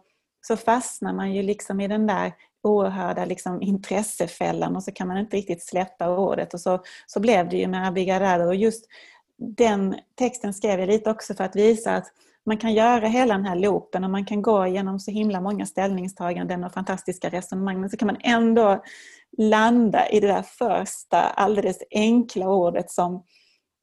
[0.47, 5.17] så fastnar man ju liksom i den där oerhörda liksom intressefällan och så kan man
[5.17, 6.53] inte riktigt släppa ordet.
[6.53, 8.45] Och så, så blev det ju med Abigarado.
[8.45, 8.85] Och just
[9.37, 12.07] den texten skrev jag lite också för att visa att
[12.45, 15.65] man kan göra hela den här loopen och man kan gå igenom så himla många
[15.65, 18.83] ställningstaganden och fantastiska resonemang men så kan man ändå
[19.37, 23.23] landa i det där första alldeles enkla ordet som,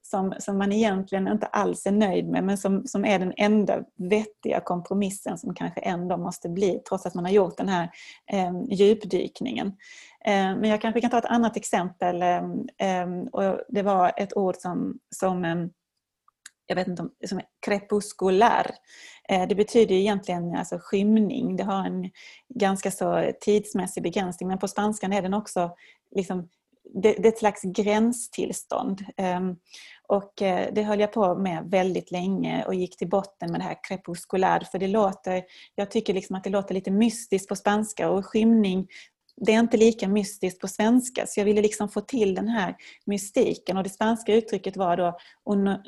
[0.03, 3.85] som, som man egentligen inte alls är nöjd med men som, som är den enda
[4.11, 7.91] vettiga kompromissen som kanske ändå måste bli trots att man har gjort den här
[8.33, 9.67] eh, djupdykningen.
[10.25, 12.23] Eh, men jag kanske kan ta ett annat exempel.
[12.23, 12.37] Eh,
[12.79, 15.71] eh och det var ett ord som, som ehm,
[16.67, 18.71] jag vet inte om, som är crepuscular.
[19.29, 21.57] Eh, det betyder egentligen alltså skymning.
[21.57, 22.11] Det har en
[22.55, 25.71] ganska så tidsmässig begränsning men på spanskan är den också
[26.15, 26.49] liksom,
[26.95, 29.05] det, det är ett slags gränstillstånd.
[29.17, 29.57] Ehm,
[30.09, 33.65] och eh, det höll jag på med väldigt länge och gick till botten med det
[33.65, 35.43] här crepuscular för det låter,
[35.75, 38.89] jag tycker liksom att det låter lite mystiskt på spanska och skymning
[39.37, 42.77] det är inte lika mystiskt på svenska så jag ville liksom få till den här
[43.07, 45.19] mystiken och det spanska uttrycket var då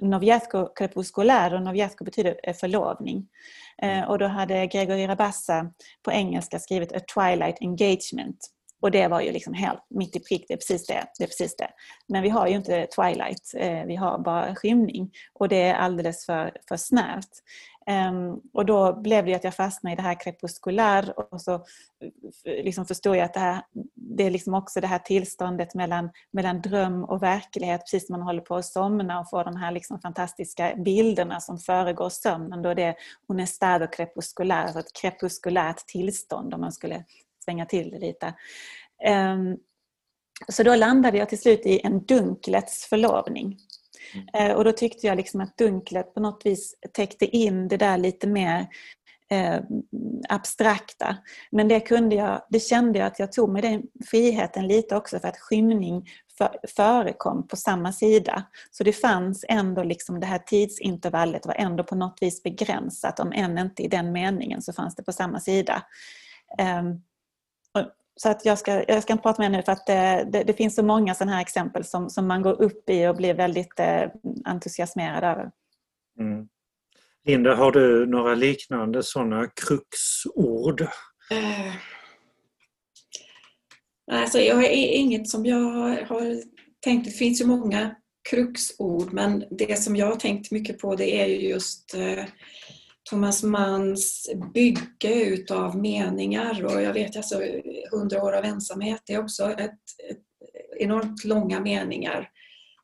[0.01, 3.28] noviazgo crepuscular och noviazgo betyder eh, förlovning.
[3.82, 5.72] Eh, och då hade Gregory Rabassa
[6.03, 10.44] på engelska skrivit a twilight engagement och det var ju liksom helt mitt i prick,
[10.49, 11.05] det är precis det.
[11.18, 11.68] det, är precis det.
[12.09, 16.26] Men vi har ju inte twilight, eh, vi har bara skymning och det är alldeles
[16.26, 17.42] för, för snävt.
[17.91, 21.64] Um, och då blev det att jag fastnade i det här krepuskulär och så
[22.45, 23.62] liksom förstod jag att det, här,
[23.95, 28.26] det är liksom också det här tillståndet mellan, mellan dröm och verklighet, precis när man
[28.26, 32.62] håller på att somna och får de här liksom fantastiska bilderna som föregår sömnen.
[32.62, 32.95] Då är det
[33.28, 37.05] un estado crepuscular, alltså ett krepuskulärt tillstånd om man skulle
[37.45, 38.34] svänga till det lite.
[39.09, 39.57] Um,
[40.49, 43.59] så då landade jag till slut i en dunklets förlovning.
[44.15, 44.51] Mm.
[44.51, 47.99] Eh, och då tyckte jag liksom att dunklet på något vis täckte in det där
[47.99, 48.67] lite mer
[49.31, 49.61] eh,
[50.29, 51.17] abstrakta.
[51.51, 55.19] Men det, kunde jag, det kände jag att jag tog mig den friheten lite också
[55.19, 58.43] för att skymning för, förekom på samma sida.
[58.71, 63.21] Så det fanns ändå liksom det här tidsintervallet var ändå på något vis begränsat.
[63.21, 65.83] Om än inte i den meningen så fanns det på samma sida.
[66.59, 66.83] Eh,
[68.17, 70.53] så att jag, ska, jag ska inte prata mer nu för att det, det, det,
[70.53, 73.81] finns så många sådana här exempel som, som man går upp i och blir väldigt
[73.81, 74.11] eh,
[74.45, 75.51] entusiasmerad över.
[76.21, 76.49] Mm.
[77.27, 80.81] Linda, har du några liknande sådana kruxord?
[80.81, 81.75] Uh,
[84.12, 86.43] alltså jag har inget som jag har
[86.81, 87.05] tänkt.
[87.05, 87.97] Det finns ju många
[88.31, 92.25] kruxord men det som jag har tänkt mycket på det är ju just uh,
[93.11, 97.43] Thomas Manns bygge utav meningar och jag vet alltså
[97.91, 99.71] hundra år av ensamhet det är också ett,
[100.11, 100.23] ett,
[100.79, 102.31] enormt långa meningar.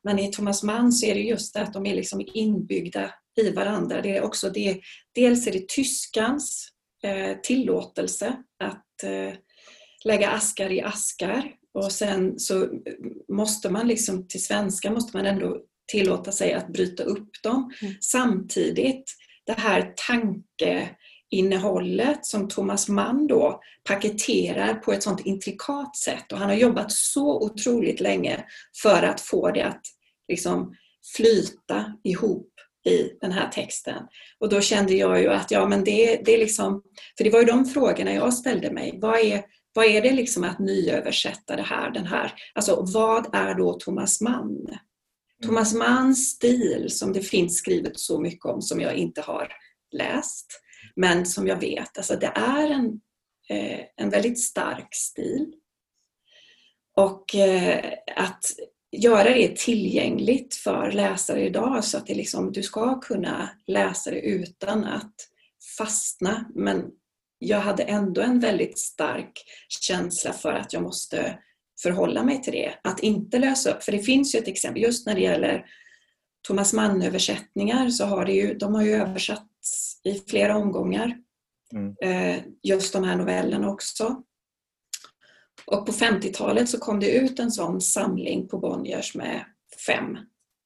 [0.03, 3.49] Men i Thomas Mann så är det just det att de är liksom inbyggda i
[3.51, 4.01] varandra.
[4.01, 4.79] Det är också det,
[5.15, 6.69] dels är det tyskans
[7.03, 9.33] eh, tillåtelse att eh,
[10.05, 12.69] lägga askar i askar och sen så
[13.27, 15.61] måste man liksom till svenska måste man ändå
[15.91, 17.73] tillåta sig att bryta upp dem.
[17.81, 17.93] Mm.
[18.01, 19.05] Samtidigt
[19.45, 26.49] det här tankeinnehållet som Thomas Mann då paketerar på ett sånt intrikat sätt och han
[26.49, 28.45] har jobbat så otroligt länge
[28.81, 29.81] för att få det att
[30.27, 30.75] liksom
[31.15, 32.49] flyta ihop
[32.85, 34.03] i den här texten.
[34.39, 36.83] Och då kände jag ju att ja men det, det är liksom,
[37.17, 38.99] för det var ju de frågorna jag ställde mig.
[39.01, 43.55] Vad är, vad är det liksom att nyöversätta det här, den här, alltså vad är
[43.55, 44.67] då Thomas Mann?
[45.43, 49.47] Thomas Manns stil som det finns skrivet så mycket om som jag inte har
[49.91, 50.63] läst
[50.95, 53.01] men som jag vet, alltså det är en,
[53.49, 55.53] eh, en väldigt stark stil.
[56.95, 58.45] Och eh, att
[58.91, 64.19] göra det tillgängligt för läsare idag så att det liksom, du ska kunna läsa det
[64.19, 65.15] utan att
[65.77, 66.45] fastna.
[66.55, 66.91] Men
[67.39, 69.43] jag hade ändå en väldigt stark
[69.81, 71.39] känsla för att jag måste
[71.81, 72.73] förhålla mig till det.
[72.83, 75.65] Att inte lösa upp, för det finns ju ett exempel just när det gäller
[76.47, 81.17] Thomas Mann-översättningar så har det ju, de har ju översatts i flera omgångar.
[81.73, 81.95] Mm.
[82.01, 84.23] Eh, just de här novellerna också.
[85.65, 89.45] Och på 50-talet så kom det ut en sån samling på Bonniers med
[89.87, 90.17] fem,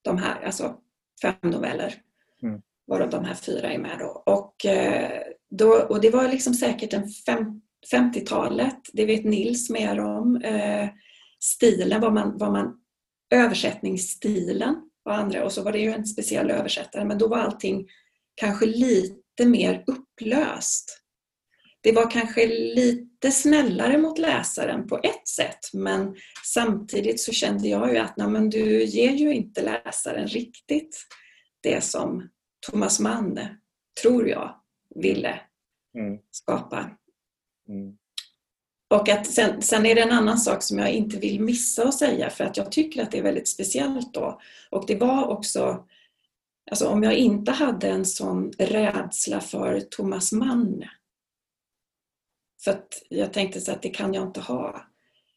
[0.02, 0.76] de här, alltså
[1.22, 2.02] fem noveller.
[2.44, 2.62] Mm.
[2.88, 4.24] Varav de här fyra är med då.
[4.26, 7.62] Och, eh, då, och det var liksom säkert en fem,
[7.94, 10.36] 50-talet, det vet Nils mer om.
[10.36, 10.90] Eh,
[11.40, 12.80] stilen, vad man, vad man,
[13.30, 14.76] översättningsstilen
[15.06, 17.88] och andra och så var det ju en speciell översättare men då var allting
[18.36, 21.04] kanske lite mer upplöst.
[21.82, 26.16] Det var kanske lite snällare mot läsaren på ett sätt men
[26.46, 30.98] samtidigt så kände jag ju att nej, men du ger ju inte läsaren riktigt
[31.62, 32.30] det som
[32.70, 33.40] Thomas Mann,
[34.02, 34.56] tror jag,
[34.96, 35.40] ville
[35.98, 36.20] mm.
[36.32, 36.90] skapa.
[37.68, 37.98] Mm.
[38.90, 41.94] Och att sen, sen, är det en annan sak som jag inte vill missa att
[41.94, 44.42] säga för att jag tycker att det är väldigt speciellt då.
[44.70, 45.86] Och det var också,
[46.72, 50.84] alltså om jag inte hade en sån rädsla för Thomas Mann,
[52.64, 54.88] för att jag tänkte så att det kan jag inte ha.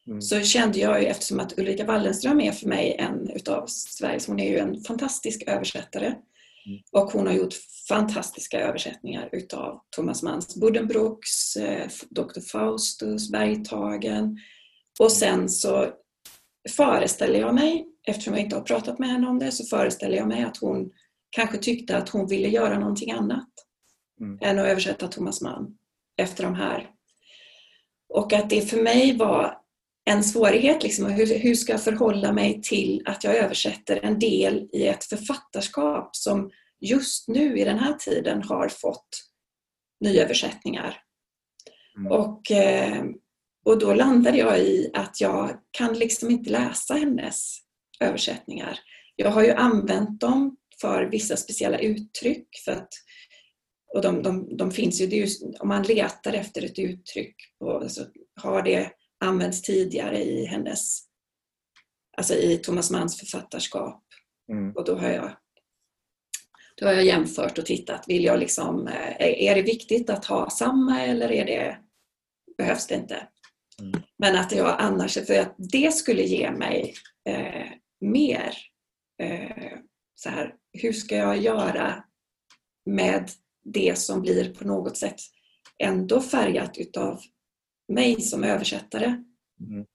[0.06, 0.22] Mm.
[0.22, 4.40] Så kände jag ju eftersom att Ulrika Wallenström är för mig en utav Sveriges, hon
[4.40, 6.14] är ju en fantastisk översättare.
[6.66, 6.80] Mm.
[6.92, 7.54] Och hon har gjort
[7.88, 12.40] fantastiska översättningar utav Thomas Manns Buddenbrooks, eh, Dr.
[12.52, 14.38] Faustus, Bergtagen.
[15.00, 15.92] Och sen så
[16.70, 20.28] föreställer jag mig, eftersom jag inte har pratat med henne om det, så föreställer jag
[20.28, 20.90] mig att hon
[21.30, 23.48] kanske tyckte att hon ville göra någonting annat
[24.20, 24.38] mm.
[24.42, 25.78] än att översätta Thomas Mann
[26.16, 26.90] efter de här.
[28.08, 29.59] Och att det för mig var
[30.10, 34.68] en svårighet, liksom, hur, hur ska jag förhålla mig till att jag översätter en del
[34.72, 36.50] i ett författarskap som
[36.80, 39.08] just nu i den här tiden har fått
[40.00, 41.02] nyöversättningar.
[41.96, 42.12] Mm.
[42.12, 43.04] Och, eh,
[43.64, 47.58] och då landade jag i att jag kan liksom inte läsa hennes
[48.00, 48.78] översättningar.
[49.16, 52.48] Jag har ju använt dem för vissa speciella uttryck.
[52.64, 52.88] För att,
[53.94, 55.26] och de, de, de finns ju, ju,
[55.60, 58.04] om man letar efter ett uttryck och så
[58.36, 61.02] har det använts tidigare i hennes,
[62.16, 64.04] alltså i Thomas Manns författarskap.
[64.52, 64.72] Mm.
[64.72, 65.36] Och då har jag
[66.80, 68.04] då har jag jämfört och tittat.
[68.08, 71.78] Vill jag liksom, eh, är det viktigt att ha samma eller är det,
[72.58, 73.28] behövs det inte?
[73.80, 74.02] Mm.
[74.18, 76.94] Men att jag annars, för att det skulle ge mig
[77.28, 77.66] eh,
[78.00, 78.56] mer
[79.22, 79.78] eh,
[80.14, 82.04] så här, hur ska jag göra
[82.86, 83.30] med
[83.64, 85.20] det som blir på något sätt
[85.78, 87.20] ändå färgat utav
[87.90, 89.06] mig som översättare.
[89.60, 89.86] Mm.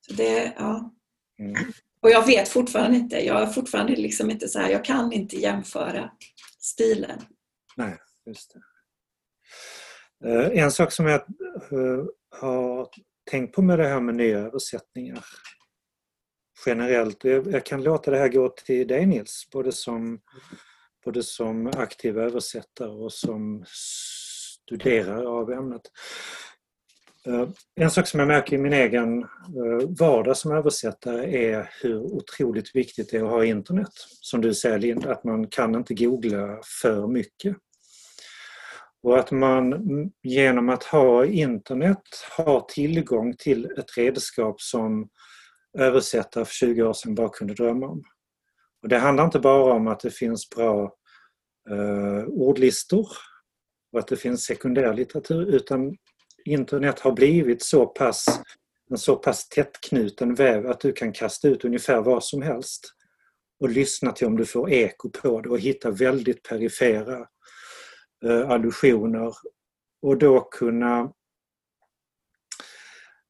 [0.00, 0.94] Så det, ja.
[1.38, 1.54] Mm.
[2.02, 5.36] Och jag vet fortfarande inte, jag är fortfarande liksom inte så här, jag kan inte
[5.36, 6.10] jämföra
[6.60, 7.20] stilen.
[7.76, 8.60] Nej, just det.
[10.28, 12.88] Eh, en sak som jag eh, har
[13.30, 15.24] tänkt på med det här med nya översättningar
[16.66, 20.20] generellt, jag kan låta det här gå till dig Nils, både som,
[21.04, 25.82] både som aktiv översättare och som studerare av ämnet.
[27.26, 31.98] Eh, en sak som jag märker i min egen eh, vardag som översättare är hur
[31.98, 33.92] otroligt viktigt det är att ha internet.
[34.20, 37.56] Som du säger Linda, att man kan inte googla för mycket.
[39.02, 39.74] Och att man
[40.22, 45.08] genom att ha internet har tillgång till ett redskap som
[45.78, 48.02] översättare för 20 år sedan bara kunde drömma om.
[48.82, 50.94] Och det handlar inte bara om att det finns bra
[51.70, 53.08] eh, ordlistor
[53.92, 55.96] och att det finns sekundärlitteratur utan
[56.44, 58.40] internet har blivit så pass,
[58.90, 62.94] en så pass tättknuten väv att du kan kasta ut ungefär vad som helst
[63.60, 67.26] och lyssna till om du får eko på det och hitta väldigt perifera
[68.24, 69.34] eh, allusioner
[70.02, 71.12] och då kunna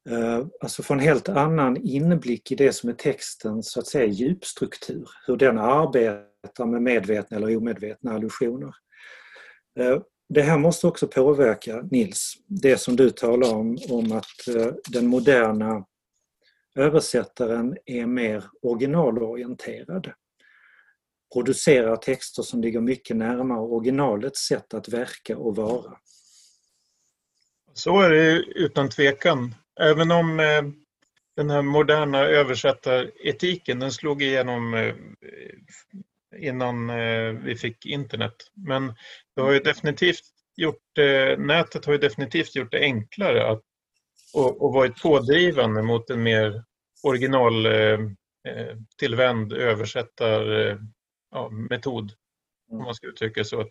[0.09, 4.05] eh, alltså få en helt annan inblick i det som är textens så att säga
[4.05, 8.75] djupstruktur, hur den arbetar med medvetna eller omedvetna allusioner.
[9.79, 14.73] Eh, det här måste också påverka, Nils, det som du talar om, om att eh,
[14.89, 15.85] den moderna
[16.75, 20.11] översättaren är mer originalorienterad.
[21.33, 25.97] Producerar texter som ligger mycket närmare originalets sätt att verka och vara.
[27.73, 29.55] Så är det utan tvekan.
[29.79, 30.63] Även om eh,
[31.35, 34.95] den här moderna översättaretiken den slog igenom eh,
[36.37, 36.87] innan
[37.43, 38.35] vi fick internet.
[38.53, 38.93] Men
[39.35, 43.61] det har ju definitivt gjort, eh, nätet har ju definitivt gjort det enklare att
[44.33, 46.63] och, och varit pådrivande mot en mer
[47.03, 47.99] original eh,
[48.47, 52.11] eh tillvänd översättarmetod.
[52.69, 53.69] Ja, om man ska uttrycka så.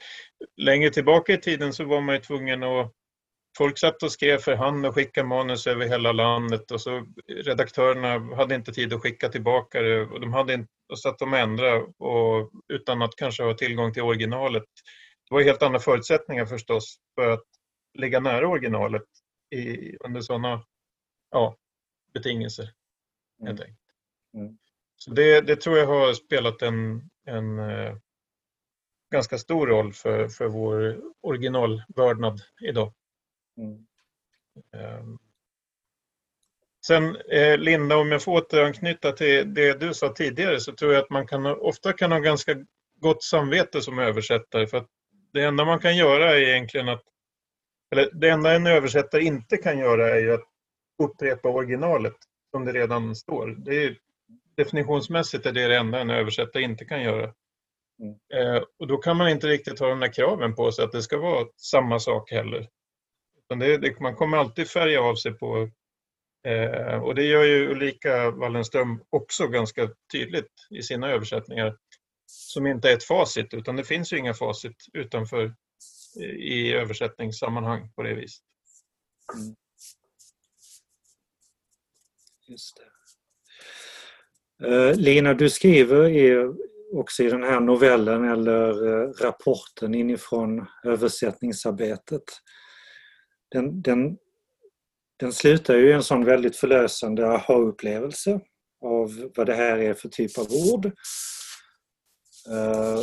[0.57, 2.93] Längre tillbaka i tiden så var man ju tvungen att
[3.59, 8.37] folk satt och skrev för hand och skickade manus över hela landet och så redaktörerna
[8.37, 11.87] hade inte tid att skicka tillbaka det och de hade inte, och satt och ändrade
[11.99, 14.65] och, utan att kanske ha tillgång till originalet.
[15.29, 17.45] Det var helt andra förutsättningar förstås för att
[17.99, 19.07] ligga nära originalet
[19.55, 20.65] i, under sådana
[21.31, 21.57] ja,
[22.15, 22.69] betingelser.
[23.45, 23.75] Helt mm.
[24.37, 24.59] mm.
[24.97, 27.97] Så det, det, tror jag har spelat en, en eh,
[29.13, 32.93] ganska stor roll för, för vår originalvördnad idag.
[33.59, 33.87] Mm.
[35.01, 35.19] Um,
[36.87, 41.03] sen eh, Linda, om jag får återanknyta till det du sa tidigare så tror jag
[41.03, 42.57] att man kan, ofta kan ha ganska
[43.01, 44.89] gott samvete som översättare för att
[45.33, 47.03] det enda man kan göra är egentligen att
[47.93, 50.45] eller det enda en översättare inte kan göra är ju att
[51.03, 52.17] upprepa originalet
[52.51, 53.47] som det redan står.
[53.47, 53.97] Det är,
[54.57, 57.33] definitionsmässigt är det det enda en översättare inte kan göra.
[58.03, 58.17] Mm.
[58.35, 61.03] Eh, och då kan man inte riktigt ha de där kraven på sig att det
[61.03, 62.69] ska vara samma sak heller.
[63.59, 65.71] Det, det, man kommer alltid färga av sig på
[66.47, 71.77] eh, och det gör ju Ulrika Wallenström också ganska tydligt i sina översättningar
[72.27, 75.45] som inte är ett facit utan det finns ju inga facit utanför
[76.21, 78.45] eh, i översättningssammanhang på det viset.
[79.35, 79.55] Mm.
[82.49, 82.93] Just det.
[84.63, 86.53] Eh, Lina, du skriver i,
[86.93, 92.23] också i den här novellen eller eh, rapporten inifrån översättningsarbetet.
[93.53, 94.17] Den, den,
[95.17, 98.41] den slutar ju i en sån väldigt förlösande aha-upplevelse
[98.85, 100.87] av vad det här är för typ av ord.
[102.49, 103.03] Uh,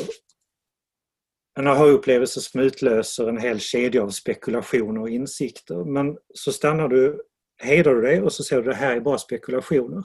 [1.59, 5.83] en aha-upplevelse som utlöser en hel kedja av spekulationer och insikter.
[5.85, 7.23] Men så stannar du,
[7.57, 10.03] hejdar du dig och så ser du det här är bara spekulationer.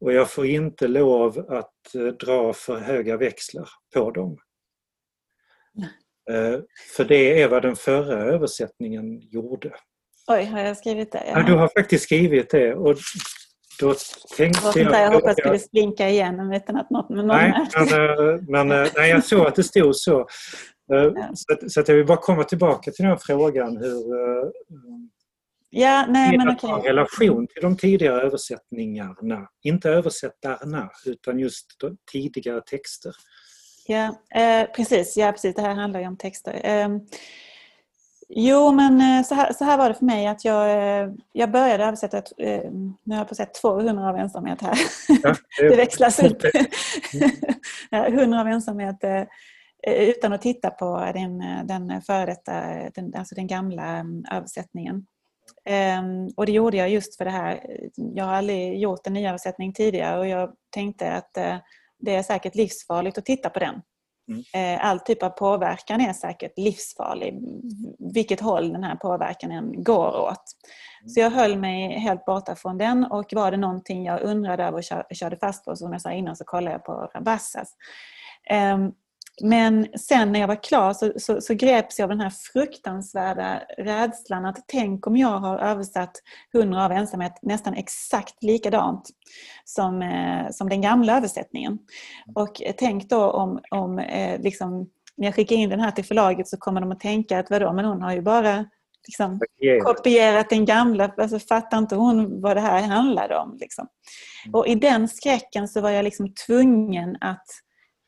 [0.00, 4.38] Och jag får inte lov att eh, dra för höga växlar på dem.
[6.30, 6.60] Eh,
[6.96, 9.74] för det är vad den förra översättningen gjorde.
[10.26, 11.22] Oj, har jag skrivit det?
[11.26, 12.74] Ja, du har faktiskt skrivit det.
[12.74, 12.96] Och
[13.80, 13.94] då
[14.36, 14.92] tänkte jag...
[14.92, 18.40] Jag hoppas att det skulle splinka igenom utan att något med någon nej, men, eh,
[18.48, 20.26] men, nej, jag såg att det stod så.
[21.34, 24.04] Så, så att jag vill bara komma tillbaka till den frågan hur
[25.70, 26.74] Ja, nej, men okej.
[26.74, 26.90] Okay.
[26.90, 29.48] relation till de tidigare översättningarna.
[29.62, 31.66] Inte översättarna, utan just
[32.12, 33.12] tidigare texter.
[33.86, 35.16] Ja, eh, precis.
[35.16, 35.54] Ja, precis.
[35.54, 36.60] Det här handlar ju om texter.
[36.64, 36.88] Eh,
[38.28, 41.50] jo, men eh, så här, så här var det för mig att jag, eh, jag
[41.50, 44.78] började översätta, eh, nu har jag på sett 200 av ensamhet här.
[45.22, 46.42] Ja, det, det växlas upp.
[47.90, 48.96] 100 av ensamhet
[49.86, 52.52] utan att titta på den, den före detta,
[52.94, 55.06] den, alltså den gamla mm, översättningen.
[55.98, 57.60] Um, och det gjorde jag just för det här.
[57.94, 61.56] Jag har aldrig gjort en nyöversättning tidigare och jag tänkte att uh,
[61.98, 63.82] det är säkert livsfarligt att titta på den.
[64.28, 64.74] Mm.
[64.74, 67.34] Uh, all typ av påverkan är säkert livsfarlig,
[68.14, 70.44] vilket håll den här påverkan går åt.
[71.00, 71.08] Mm.
[71.08, 74.78] Så jag höll mig helt borta från den och var det någonting jag undrade över
[74.78, 77.74] och körde fast på, som jag sa innan, så kollade jag på Rabassas.
[78.74, 78.92] Um,
[79.42, 83.62] men sen när jag var klar så, så, så greps jag av den här fruktansvärda
[83.78, 86.22] rädslan att tänk om jag har översatt
[86.52, 89.10] Hundra av ensamhet nästan exakt likadant
[89.64, 91.78] som, eh, som den gamla översättningen.
[92.34, 96.48] Och tänk då om, om eh, liksom, när jag skickar in den här till förlaget
[96.48, 98.64] så kommer de att tänka att vadå, men hon har ju bara
[99.06, 99.40] liksom,
[99.82, 103.56] kopierat den gamla, alltså fattar inte hon vad det här handlade om?
[103.60, 103.86] Liksom.
[104.46, 104.54] Mm.
[104.54, 107.46] Och i den skräcken så var jag liksom tvungen att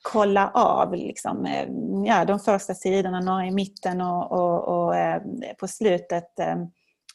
[0.03, 1.69] kolla av liksom, eh,
[2.07, 5.23] ja, de första sidorna, några i mitten och, och, och eh,
[5.61, 6.57] på slutet eh,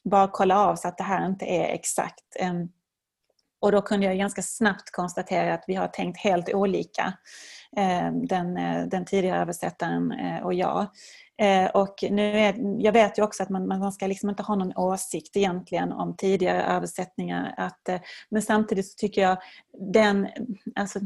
[0.03, 2.35] bara kolla av så att det här inte är exakt.
[2.39, 2.53] Eh,
[3.61, 7.13] och då kunde jag ganska snabbt konstatera att vi har tänkt helt olika,
[7.77, 8.53] eh, den,
[8.89, 10.13] den tidigare översättaren
[10.43, 10.87] och jag.
[11.73, 14.77] Och nu är, jag vet ju också att man, man ska liksom inte ha någon
[14.77, 17.53] åsikt egentligen om tidigare översättningar.
[17.57, 17.89] Att,
[18.29, 19.37] men samtidigt så tycker jag
[19.93, 20.27] den,
[20.75, 20.99] alltså,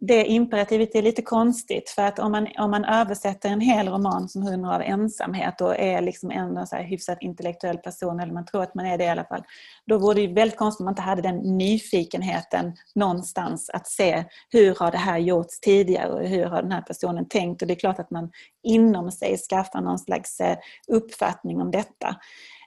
[0.00, 4.28] det imperativet är lite konstigt för att om man, om man översätter en hel roman
[4.28, 8.44] som Hundra av ensamhet och är liksom en så här hyfsat intellektuell person, eller man
[8.44, 9.42] tror att man är det i alla fall,
[9.86, 14.74] då vore det väldigt konstigt om man inte hade den nyfikenheten någonstans att se hur
[14.74, 17.78] har det här gjorts tidigare och hur har den här personen tänkt och det är
[17.78, 18.30] klart att man
[18.62, 20.56] inom sig skaffar någon slags eh,
[20.88, 22.16] uppfattning om detta.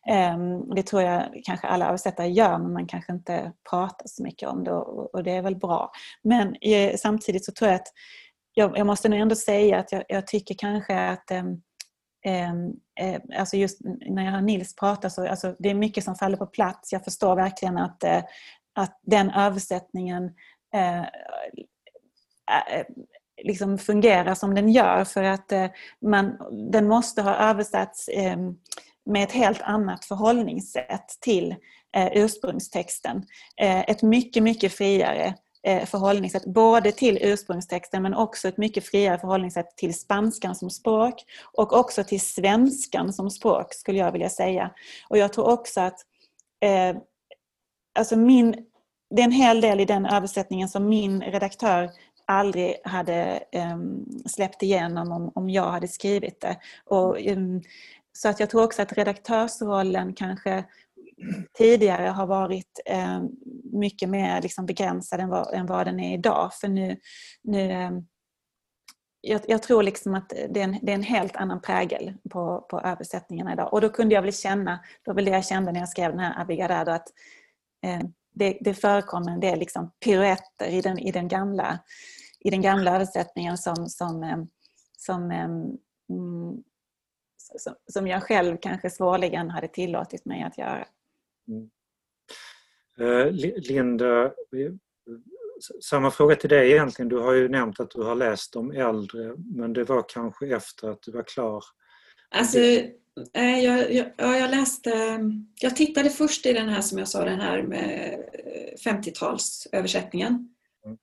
[0.09, 4.49] Ehm, det tror jag kanske alla översättare gör men man kanske inte pratar så mycket
[4.49, 5.91] om det och det är väl bra.
[6.23, 7.87] Men eh, samtidigt så tror jag att
[8.53, 11.61] jag, måste nog ändå säga att jag, tycker kanske att ehm,
[12.25, 13.79] ehm, eh, alltså just
[14.09, 16.91] när jag hör Nils prata så alltså det är mycket som faller på plats.
[16.91, 18.23] Jag förstår verkligen att, eh,
[18.75, 20.31] att den översättningen
[23.43, 25.51] liksom fungerar som den gör för att
[26.01, 26.37] man,
[26.71, 28.09] den måste ha översatts
[29.09, 31.55] med ett helt annat förhållningssätt till
[31.95, 33.23] eh, ursprungstexten.
[33.61, 39.19] Eh, ett mycket, mycket friare eh, förhållningssätt både till ursprungstexten men också ett mycket friare
[39.19, 44.71] förhållningssätt till spanskan som språk och också till svenskan som språk skulle jag vilja säga.
[45.09, 45.99] Och jag tror också att
[46.61, 46.97] eh,
[47.99, 48.55] alltså min,
[49.15, 51.89] det är en hel del i den översättningen som min redaktör
[52.25, 53.43] aldrig hade
[53.73, 56.57] um, släppt igenom om, om jag hade skrivit det.
[56.85, 57.61] Och, um,
[58.13, 60.65] så att jag tror också att redaktörsrollen kanske
[61.57, 63.21] tidigare har varit eh,
[63.73, 66.53] mycket mer liksom begränsad än vad, än vad den är idag.
[66.53, 66.99] För nu,
[67.43, 67.91] nu eh,
[69.21, 72.65] jag, jag, tror liksom att det är, en, det är en helt annan prägel på,
[72.69, 73.73] på översättningarna idag.
[73.73, 76.19] Och då kunde jag väl känna, då var det jag kände när jag skrev den
[76.19, 77.07] här Abigarado, att
[77.85, 78.01] eh,
[78.35, 81.79] det, det förekommer en del liksom piruetter i den, i den, gamla,
[82.39, 84.37] i den gamla översättningen som, som, eh,
[84.97, 85.45] som, eh,
[86.09, 86.63] mm,
[87.57, 90.87] som, som jag själv kanske svårligen hade tillåtit mig att göra.
[91.47, 91.69] Mm.
[92.99, 94.31] Eh, Linda,
[95.81, 97.09] samma fråga till dig egentligen.
[97.09, 100.89] Du har ju nämnt att du har läst de äldre men det var kanske efter
[100.89, 101.63] att du var klar.
[102.29, 102.59] Alltså,
[103.33, 105.19] eh, jag, jag, jag läste,
[105.61, 108.19] jag tittade först i den här som jag sa, den här med
[108.85, 110.47] 50-talsöversättningen.
[110.85, 110.97] Mm.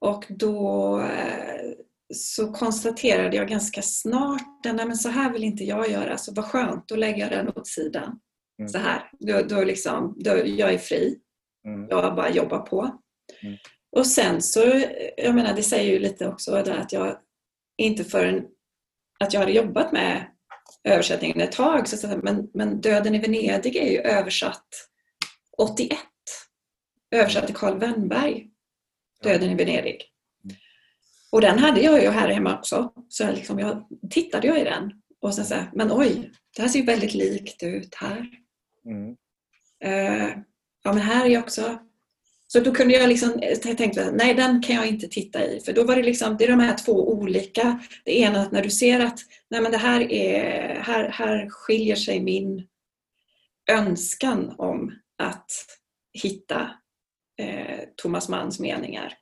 [0.00, 1.72] Och då eh,
[2.14, 6.44] så konstaterade jag ganska snart att men så här vill inte jag göra, så vad
[6.44, 8.20] skönt, då lägger jag den åt sidan.
[8.58, 8.68] Mm.
[8.68, 11.18] Så här, då, då liksom, då, jag är fri.
[11.66, 11.86] Mm.
[11.90, 13.00] Jag bara jobbar på.
[13.42, 13.56] Mm.
[13.96, 14.82] Och sen så,
[15.16, 17.16] jag menar det säger ju lite också att jag
[17.78, 18.44] inte förrän
[19.20, 20.26] att jag hade jobbat med
[20.84, 24.66] översättningen ett tag, så, men, men Döden i Venedig är ju översatt
[25.58, 25.98] 81.
[27.10, 28.48] Översatt till Karl Wennberg,
[29.22, 30.11] Döden i Venedig.
[31.32, 32.92] Och den hade jag ju här hemma också.
[33.08, 36.62] Så jag, liksom, jag tittade jag i den och sen så här, men oj, det
[36.62, 38.26] här ser ju väldigt likt ut här.
[38.86, 39.08] Mm.
[39.84, 40.30] Uh,
[40.84, 41.78] ja men här är också...
[42.46, 43.32] Så då kunde jag liksom,
[43.64, 45.60] jag tänkte, nej den kan jag inte titta i.
[45.60, 47.80] För då var det liksom, det är de här två olika.
[48.04, 49.18] Det ena att när du ser att,
[49.50, 52.66] nej men det här är, här, här skiljer sig min
[53.70, 55.50] önskan om att
[56.12, 56.70] hitta
[57.38, 59.14] eh, Thomas Manns meningar.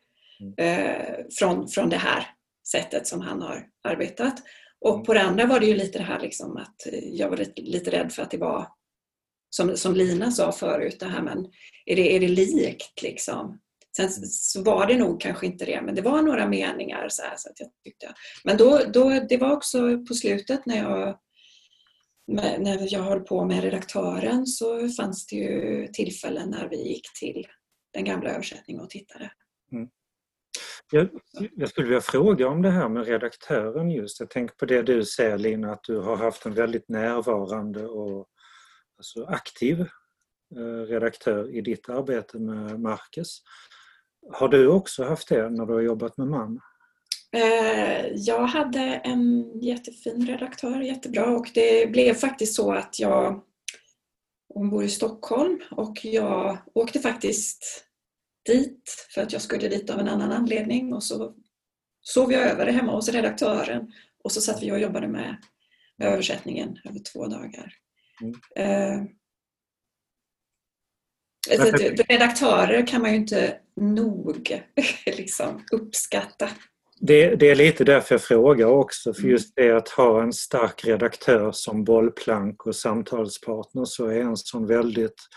[0.57, 2.27] Eh, från, från det här
[2.73, 4.35] sättet som han har arbetat.
[4.81, 5.05] Och mm.
[5.05, 7.91] på det andra var det ju lite det här liksom att jag var lite, lite
[7.91, 8.69] rädd för att det var
[9.51, 11.47] som, som Lina sa förut, det här men
[11.87, 13.61] är det, är det likt liksom?
[13.97, 14.25] Sen mm.
[14.25, 17.49] så var det nog kanske inte det, men det var några meningar så, här, så
[17.49, 18.15] att jag tyckte.
[18.45, 21.19] Men då, då, det var också på slutet när jag
[22.33, 27.47] när jag höll på med redaktören så fanns det ju tillfällen när vi gick till
[27.93, 29.31] den gamla översättningen och tittade.
[29.73, 29.89] Mm.
[30.91, 31.09] Jag,
[31.57, 34.21] jag, skulle vilja fråga om det här med redaktören just.
[34.21, 38.29] Jag tänker på det du säger Lina, att du har haft en väldigt närvarande och
[38.97, 39.81] alltså aktiv
[40.57, 43.43] eh, redaktör i ditt arbete med Marcus.
[44.33, 46.61] Har du också haft det när du har jobbat med man?
[47.33, 53.43] Eh, jag hade en jättefin redaktör, jättebra och det blev faktiskt så att jag
[54.55, 57.90] hon bor i Stockholm och jag åkte faktiskt
[58.47, 61.35] dit för att jag skulle dit av en annan anledning och så
[62.03, 63.93] sov jag över hemma hos redaktören
[64.25, 65.37] och så satt vi och jobbade med
[66.03, 67.75] översättningen över två dagar.
[68.23, 68.35] Mm.
[68.57, 69.05] Eh,
[72.09, 74.63] redaktörer kan man ju inte nog
[75.07, 76.49] liksom, uppskatta.
[77.03, 79.31] Det, det, är lite därför jag frågar också, för mm.
[79.31, 84.67] just det att ha en stark redaktör som bollplank och samtalspartner så är en sån
[84.67, 85.29] väldigt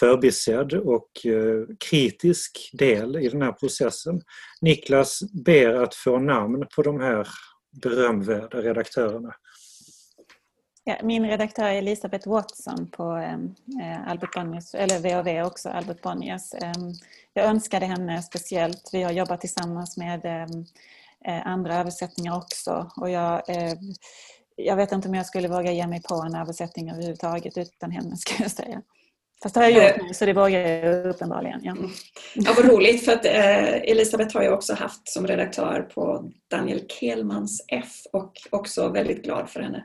[0.00, 4.20] förbisedd och eh, kritisk del i den här processen.
[4.60, 7.28] Niklas ber att få namn på de här
[7.82, 9.34] berömvärda redaktörerna.
[10.88, 16.02] Ja, min redaktör är Elisabeth Watson på ehm, eh, Albert Bonniers, eller VOV också, Albert
[16.02, 16.54] Bonniers.
[16.54, 16.72] Eh,
[17.32, 18.90] jag önskade henne speciellt.
[18.92, 20.64] Vi har jobbat tillsammans med ehm,
[21.24, 23.74] eh, andra översättningar också och jag eh,
[24.56, 28.16] jag vet inte om jag skulle våga ge mig på en översättning överhuvudtaget utan henne
[28.16, 28.82] ska jag säga.
[29.42, 31.60] Fast det har jag gjort nu så det vågar jag uppenbarligen.
[31.64, 31.72] Ja.
[31.72, 31.90] Mm.
[32.34, 36.86] Ja, vad roligt för att eh, Elisabeth har jag också haft som redaktör på Daniel
[36.88, 39.84] Kelmans F och också väldigt glad för henne.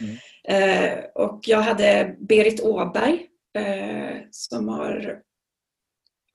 [0.00, 0.16] Mm.
[0.48, 3.26] Eh, och jag hade Berit Åberg
[3.58, 5.22] eh, som har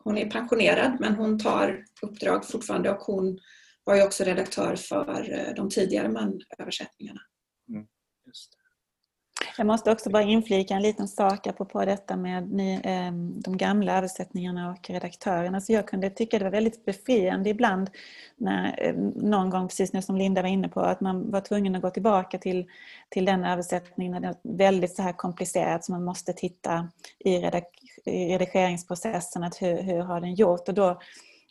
[0.03, 3.39] hon är pensionerad men hon tar uppdrag fortfarande och hon
[3.84, 7.22] var ju också redaktör för eh, de tidigare manöversättningarna.
[7.70, 7.88] Mm.
[9.58, 13.98] Jag måste också bara inflika en liten sak apropå detta med ni, ehm, de gamla
[13.98, 15.62] översättningarna och redaktörerna.
[15.62, 17.90] Så jag kunde tycka det var väldigt befriande ibland,
[18.38, 21.76] när, eh, någon gång precis nu som Linda var inne på, att man var tvungen
[21.76, 22.66] att gå tillbaka till,
[23.10, 27.40] till den översättningen när det var väldigt så här komplicerat så man måste titta i,
[27.40, 27.66] redak,
[28.06, 30.68] i redigeringsprocessen, att hur, hur har den gjort?
[30.68, 31.00] Och då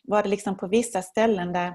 [0.03, 1.75] var det liksom på vissa ställen där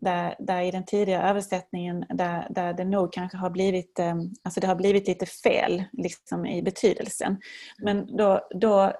[0.00, 4.60] där, där i den tidigare översättningen där, där det nog kanske har blivit, eh, alltså
[4.60, 7.36] det har blivit lite fel liksom, i betydelsen.
[7.78, 8.92] Men då, då,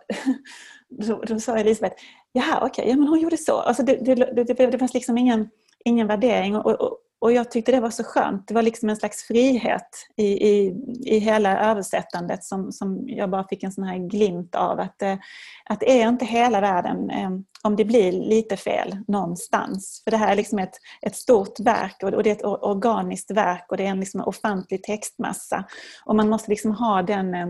[0.88, 1.96] då, då sa Elisabeth,
[2.32, 3.57] jaha okej, okay, ja, men hon gjorde så.
[3.57, 5.51] Alltså det, det, det, det fanns liksom ingen,
[5.84, 6.57] ingen värdering.
[6.57, 8.48] Och, och, och jag tyckte det var så skönt.
[8.48, 13.48] Det var liksom en slags frihet i, i, i hela översättandet som, som jag bara
[13.48, 14.80] fick en sån här glimt av.
[14.80, 15.16] Att, eh,
[15.64, 17.30] att det är inte hela världen eh,
[17.62, 20.00] om det blir lite fel någonstans.
[20.04, 23.66] För det här är liksom ett, ett stort verk och det är ett organiskt verk
[23.68, 25.64] och det är en liksom ofantlig textmassa.
[26.04, 27.46] Och man måste liksom ha den eh,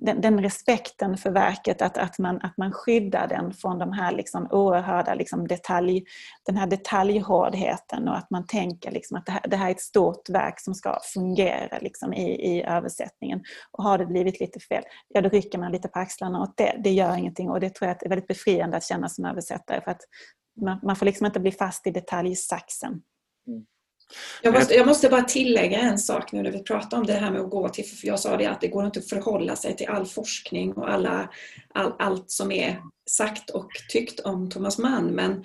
[0.00, 4.12] den, den, respekten för verket, att, att, man, att man skyddar den från de här
[4.12, 6.04] liksom oerhörda liksom detalj,
[6.46, 9.80] den här detaljhårdheten och att man tänker liksom att det här, det här är ett
[9.80, 13.42] stort verk som ska fungera liksom i, i översättningen.
[13.70, 16.80] Och har det blivit lite fel, ja då rycker man lite på axlarna åt det.
[16.84, 19.90] Det gör ingenting och det tror jag är väldigt befriande att känna som översättare för
[19.90, 20.00] att
[20.60, 23.02] man, man får liksom inte bli fast i detaljsaxen.
[23.46, 23.64] Mm.
[24.42, 27.30] Jag måste, jag måste, bara tillägga en sak nu när vi pratar om det här
[27.30, 29.76] med att gå till, för jag sa det att det går inte att förhålla sig
[29.76, 31.30] till all forskning och alla,
[31.74, 35.06] all, allt som är sagt och tyckt om Thomas Mann.
[35.06, 35.44] Men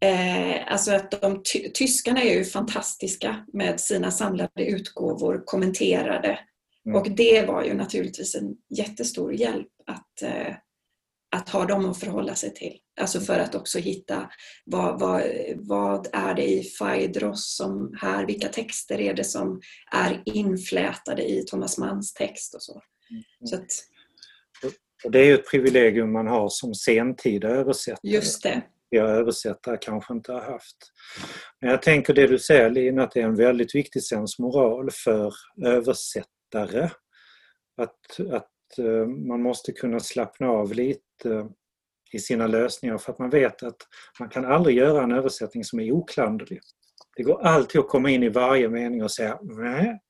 [0.00, 6.38] eh, alltså att de ty, tyskarna är ju fantastiska med sina samlade utgåvor kommenterade.
[6.86, 7.00] Mm.
[7.00, 10.54] Och det var ju naturligtvis en jättestor hjälp att eh,
[11.36, 12.78] att ha dem att förhålla sig till.
[13.02, 14.30] Alltså för att också hitta
[14.64, 15.22] vad, vad,
[15.56, 19.60] vad är det i Phaedros som här, vilka texter är det som
[19.92, 22.82] är inflätade i Thomas Manns text och så.
[23.10, 23.22] Mm.
[23.44, 23.66] så att,
[25.04, 28.10] och det är ju ett privilegium man har som sentida översättare.
[28.12, 28.62] Just det.
[28.88, 30.76] Jag översättare kanske inte har haft.
[31.60, 35.32] Men jag tänker det du säger Lin, att det är en väldigt viktig sensmoral för
[35.64, 36.90] översättare.
[37.76, 38.48] Att, att
[38.78, 41.48] Eh, man måste kunna slappna av lite
[42.14, 43.76] i sina lösningar för att man vet att
[44.20, 46.60] man kan aldrig göra en översättning som är oklanderlig.
[47.16, 50.00] Det går alltid att komma in i varje mening och säga nej.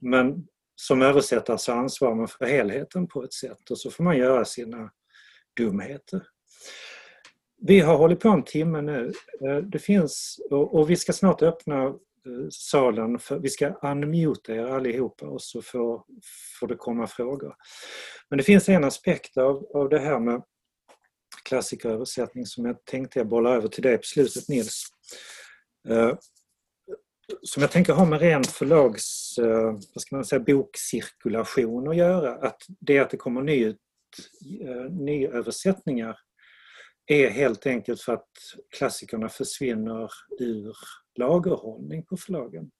[0.00, 0.46] Men
[0.76, 4.44] som översättare så ansvarar man för helheten på ett sätt och så får man göra
[4.44, 4.90] sina
[5.56, 6.22] dumheter.
[7.66, 9.12] Vi har hållit på en timme nu.
[9.46, 11.94] Eh, det finns, och vi ska snart öppna eh,
[12.50, 13.18] salen.
[13.18, 16.02] För, vi ska unmuta er allihopa och så får,
[16.60, 17.54] får det komma frågor.
[18.28, 20.42] Men det finns en aspekt av, av det här med
[21.48, 24.84] klassikeröversättning som jag tänkte jag bollar över till dig på slutet Nils.
[25.88, 26.14] Eh,
[27.42, 32.34] som jag tänker har med ren förlags, eh, vad ska man säga, bokcirkulation att göra.
[32.34, 36.16] Att det att det kommer ny, eh, nyöversättningar
[37.06, 38.30] är helt enkelt för att
[38.76, 40.76] klassikerna försvinner ur
[41.18, 42.70] lagerhållning på förlagen.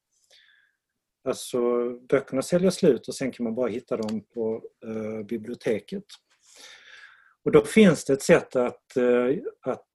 [1.28, 1.58] Alltså
[2.08, 6.04] böckerna säljer slut och sen kan man bara hitta dem på eh, biblioteket.
[7.44, 9.86] Och då finns det ett sätt att, eh, att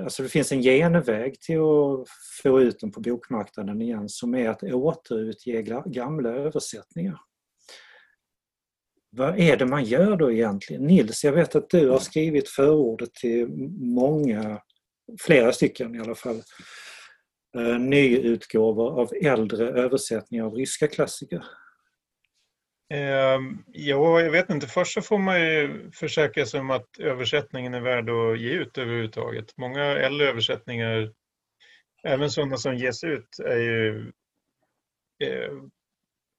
[0.00, 2.08] alltså det finns en genväg till att
[2.42, 7.18] få ut dem på bokmarknaden igen som är att återutge gamla översättningar.
[9.10, 10.86] Vad är det man gör då egentligen?
[10.86, 14.60] Nils, jag vet att du har skrivit förordet till många,
[15.20, 16.42] flera stycken i alla fall,
[17.56, 21.44] eh, nyutgåvor av äldre översättningar av ryska klassiker?
[22.94, 23.40] Eh,
[23.72, 24.66] ja, jag vet inte.
[24.66, 28.78] Först så får man ju försäkra sig om att översättningen är värd att ge ut
[28.78, 29.56] överhuvudtaget.
[29.56, 31.12] Många äldre översättningar,
[32.04, 34.12] även sådana som ges ut, är ju
[35.24, 35.52] eh,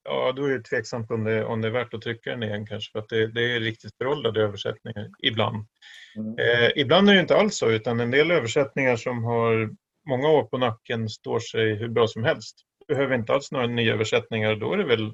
[0.07, 2.65] Ja, då är det tveksamt om det, om det är värt att trycka den igen
[2.65, 5.67] kanske för att det, det är riktigt föråldrade översättningar ibland.
[6.15, 6.35] Mm.
[6.39, 9.69] Eh, ibland är det inte alls så utan en del översättningar som har
[10.09, 12.61] många år på nacken står sig hur bra som helst.
[12.87, 14.55] Behöver inte alls några nya översättningar.
[14.55, 15.11] Då är det väl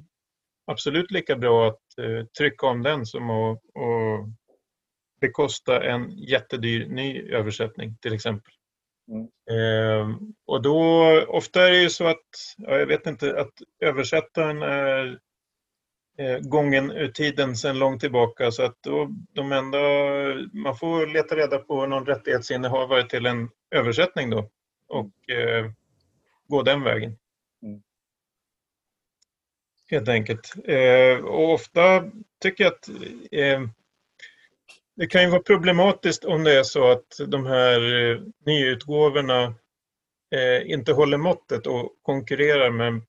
[0.66, 4.28] absolut lika bra att eh, trycka om den som att och
[5.22, 8.53] bekosta en jättedyr ny översättning till exempel.
[9.12, 9.28] Mm.
[9.51, 12.26] Eh, och då, ofta är det ju så att,
[12.57, 15.20] ja, jag vet inte, att översättaren är
[16.18, 19.78] eh, gången ur tiden sedan långt tillbaka så att då, de enda,
[20.53, 24.49] man får leta reda på någon rättighetsinnehavare till en översättning då
[24.88, 25.72] och eh,
[26.47, 27.18] gå den vägen.
[29.91, 30.53] Helt enkelt.
[30.65, 32.03] Eh, och ofta
[32.41, 32.89] tycker jag att
[33.31, 33.61] eh,
[34.95, 39.55] det kan ju vara problematiskt om det är så att de här eh, nyutgåvorna
[40.35, 43.01] eh, inte håller måttet och konkurrerar med,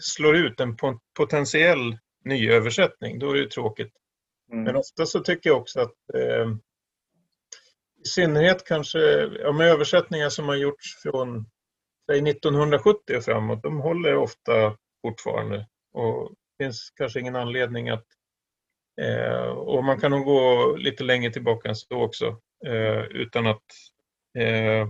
[0.00, 0.76] slår ut en
[1.16, 3.92] potentiell nyöversättning, då är det tråkigt.
[4.52, 4.64] Mm.
[4.64, 5.94] Men ofta så tycker jag också att
[8.04, 8.98] i synnerhet kanske
[9.40, 11.46] ja, med översättningar som har gjorts från
[12.10, 15.66] säg 1970 och framåt, de håller ofta fortfarande.
[15.92, 18.06] Och det finns kanske ingen anledning att
[19.00, 23.64] eh, och man kan nog gå lite längre tillbaka än så också eh, utan att
[24.38, 24.80] eh,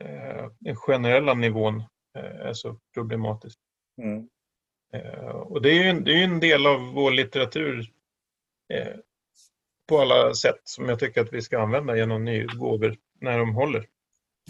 [0.00, 1.80] eh den generella nivån
[2.16, 3.58] eh, är så problematisk.
[4.02, 4.28] Mm.
[4.92, 7.92] Eh, och det är ju en, det är en del av vår litteratur
[9.88, 13.88] på alla sätt som jag tycker att vi ska använda genom nyutgåvor när de håller.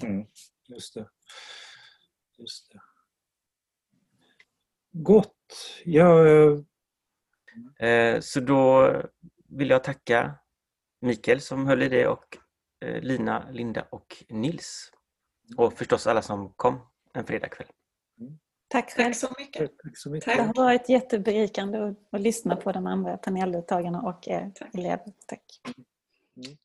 [0.03, 0.27] Mm,
[0.69, 1.09] just det.
[2.39, 2.81] Just det.
[5.03, 5.35] Gott.
[5.85, 6.27] Ja,
[7.79, 8.93] eh, så då
[9.49, 10.35] vill jag tacka
[11.01, 12.37] Mikael som höll i det och
[12.85, 14.93] eh, Lina, Linda och Nils.
[15.57, 16.81] Och förstås alla som kom
[17.15, 17.69] en fredagkväll.
[18.69, 19.05] Tack själv.
[19.05, 19.79] Tack så mycket.
[19.79, 20.37] Tack så mycket.
[20.37, 25.13] Det har varit jätteberikande att, att lyssna på de andra paneldeltagarna och er elever.
[25.27, 25.43] Tack.
[25.67, 26.59] Mm.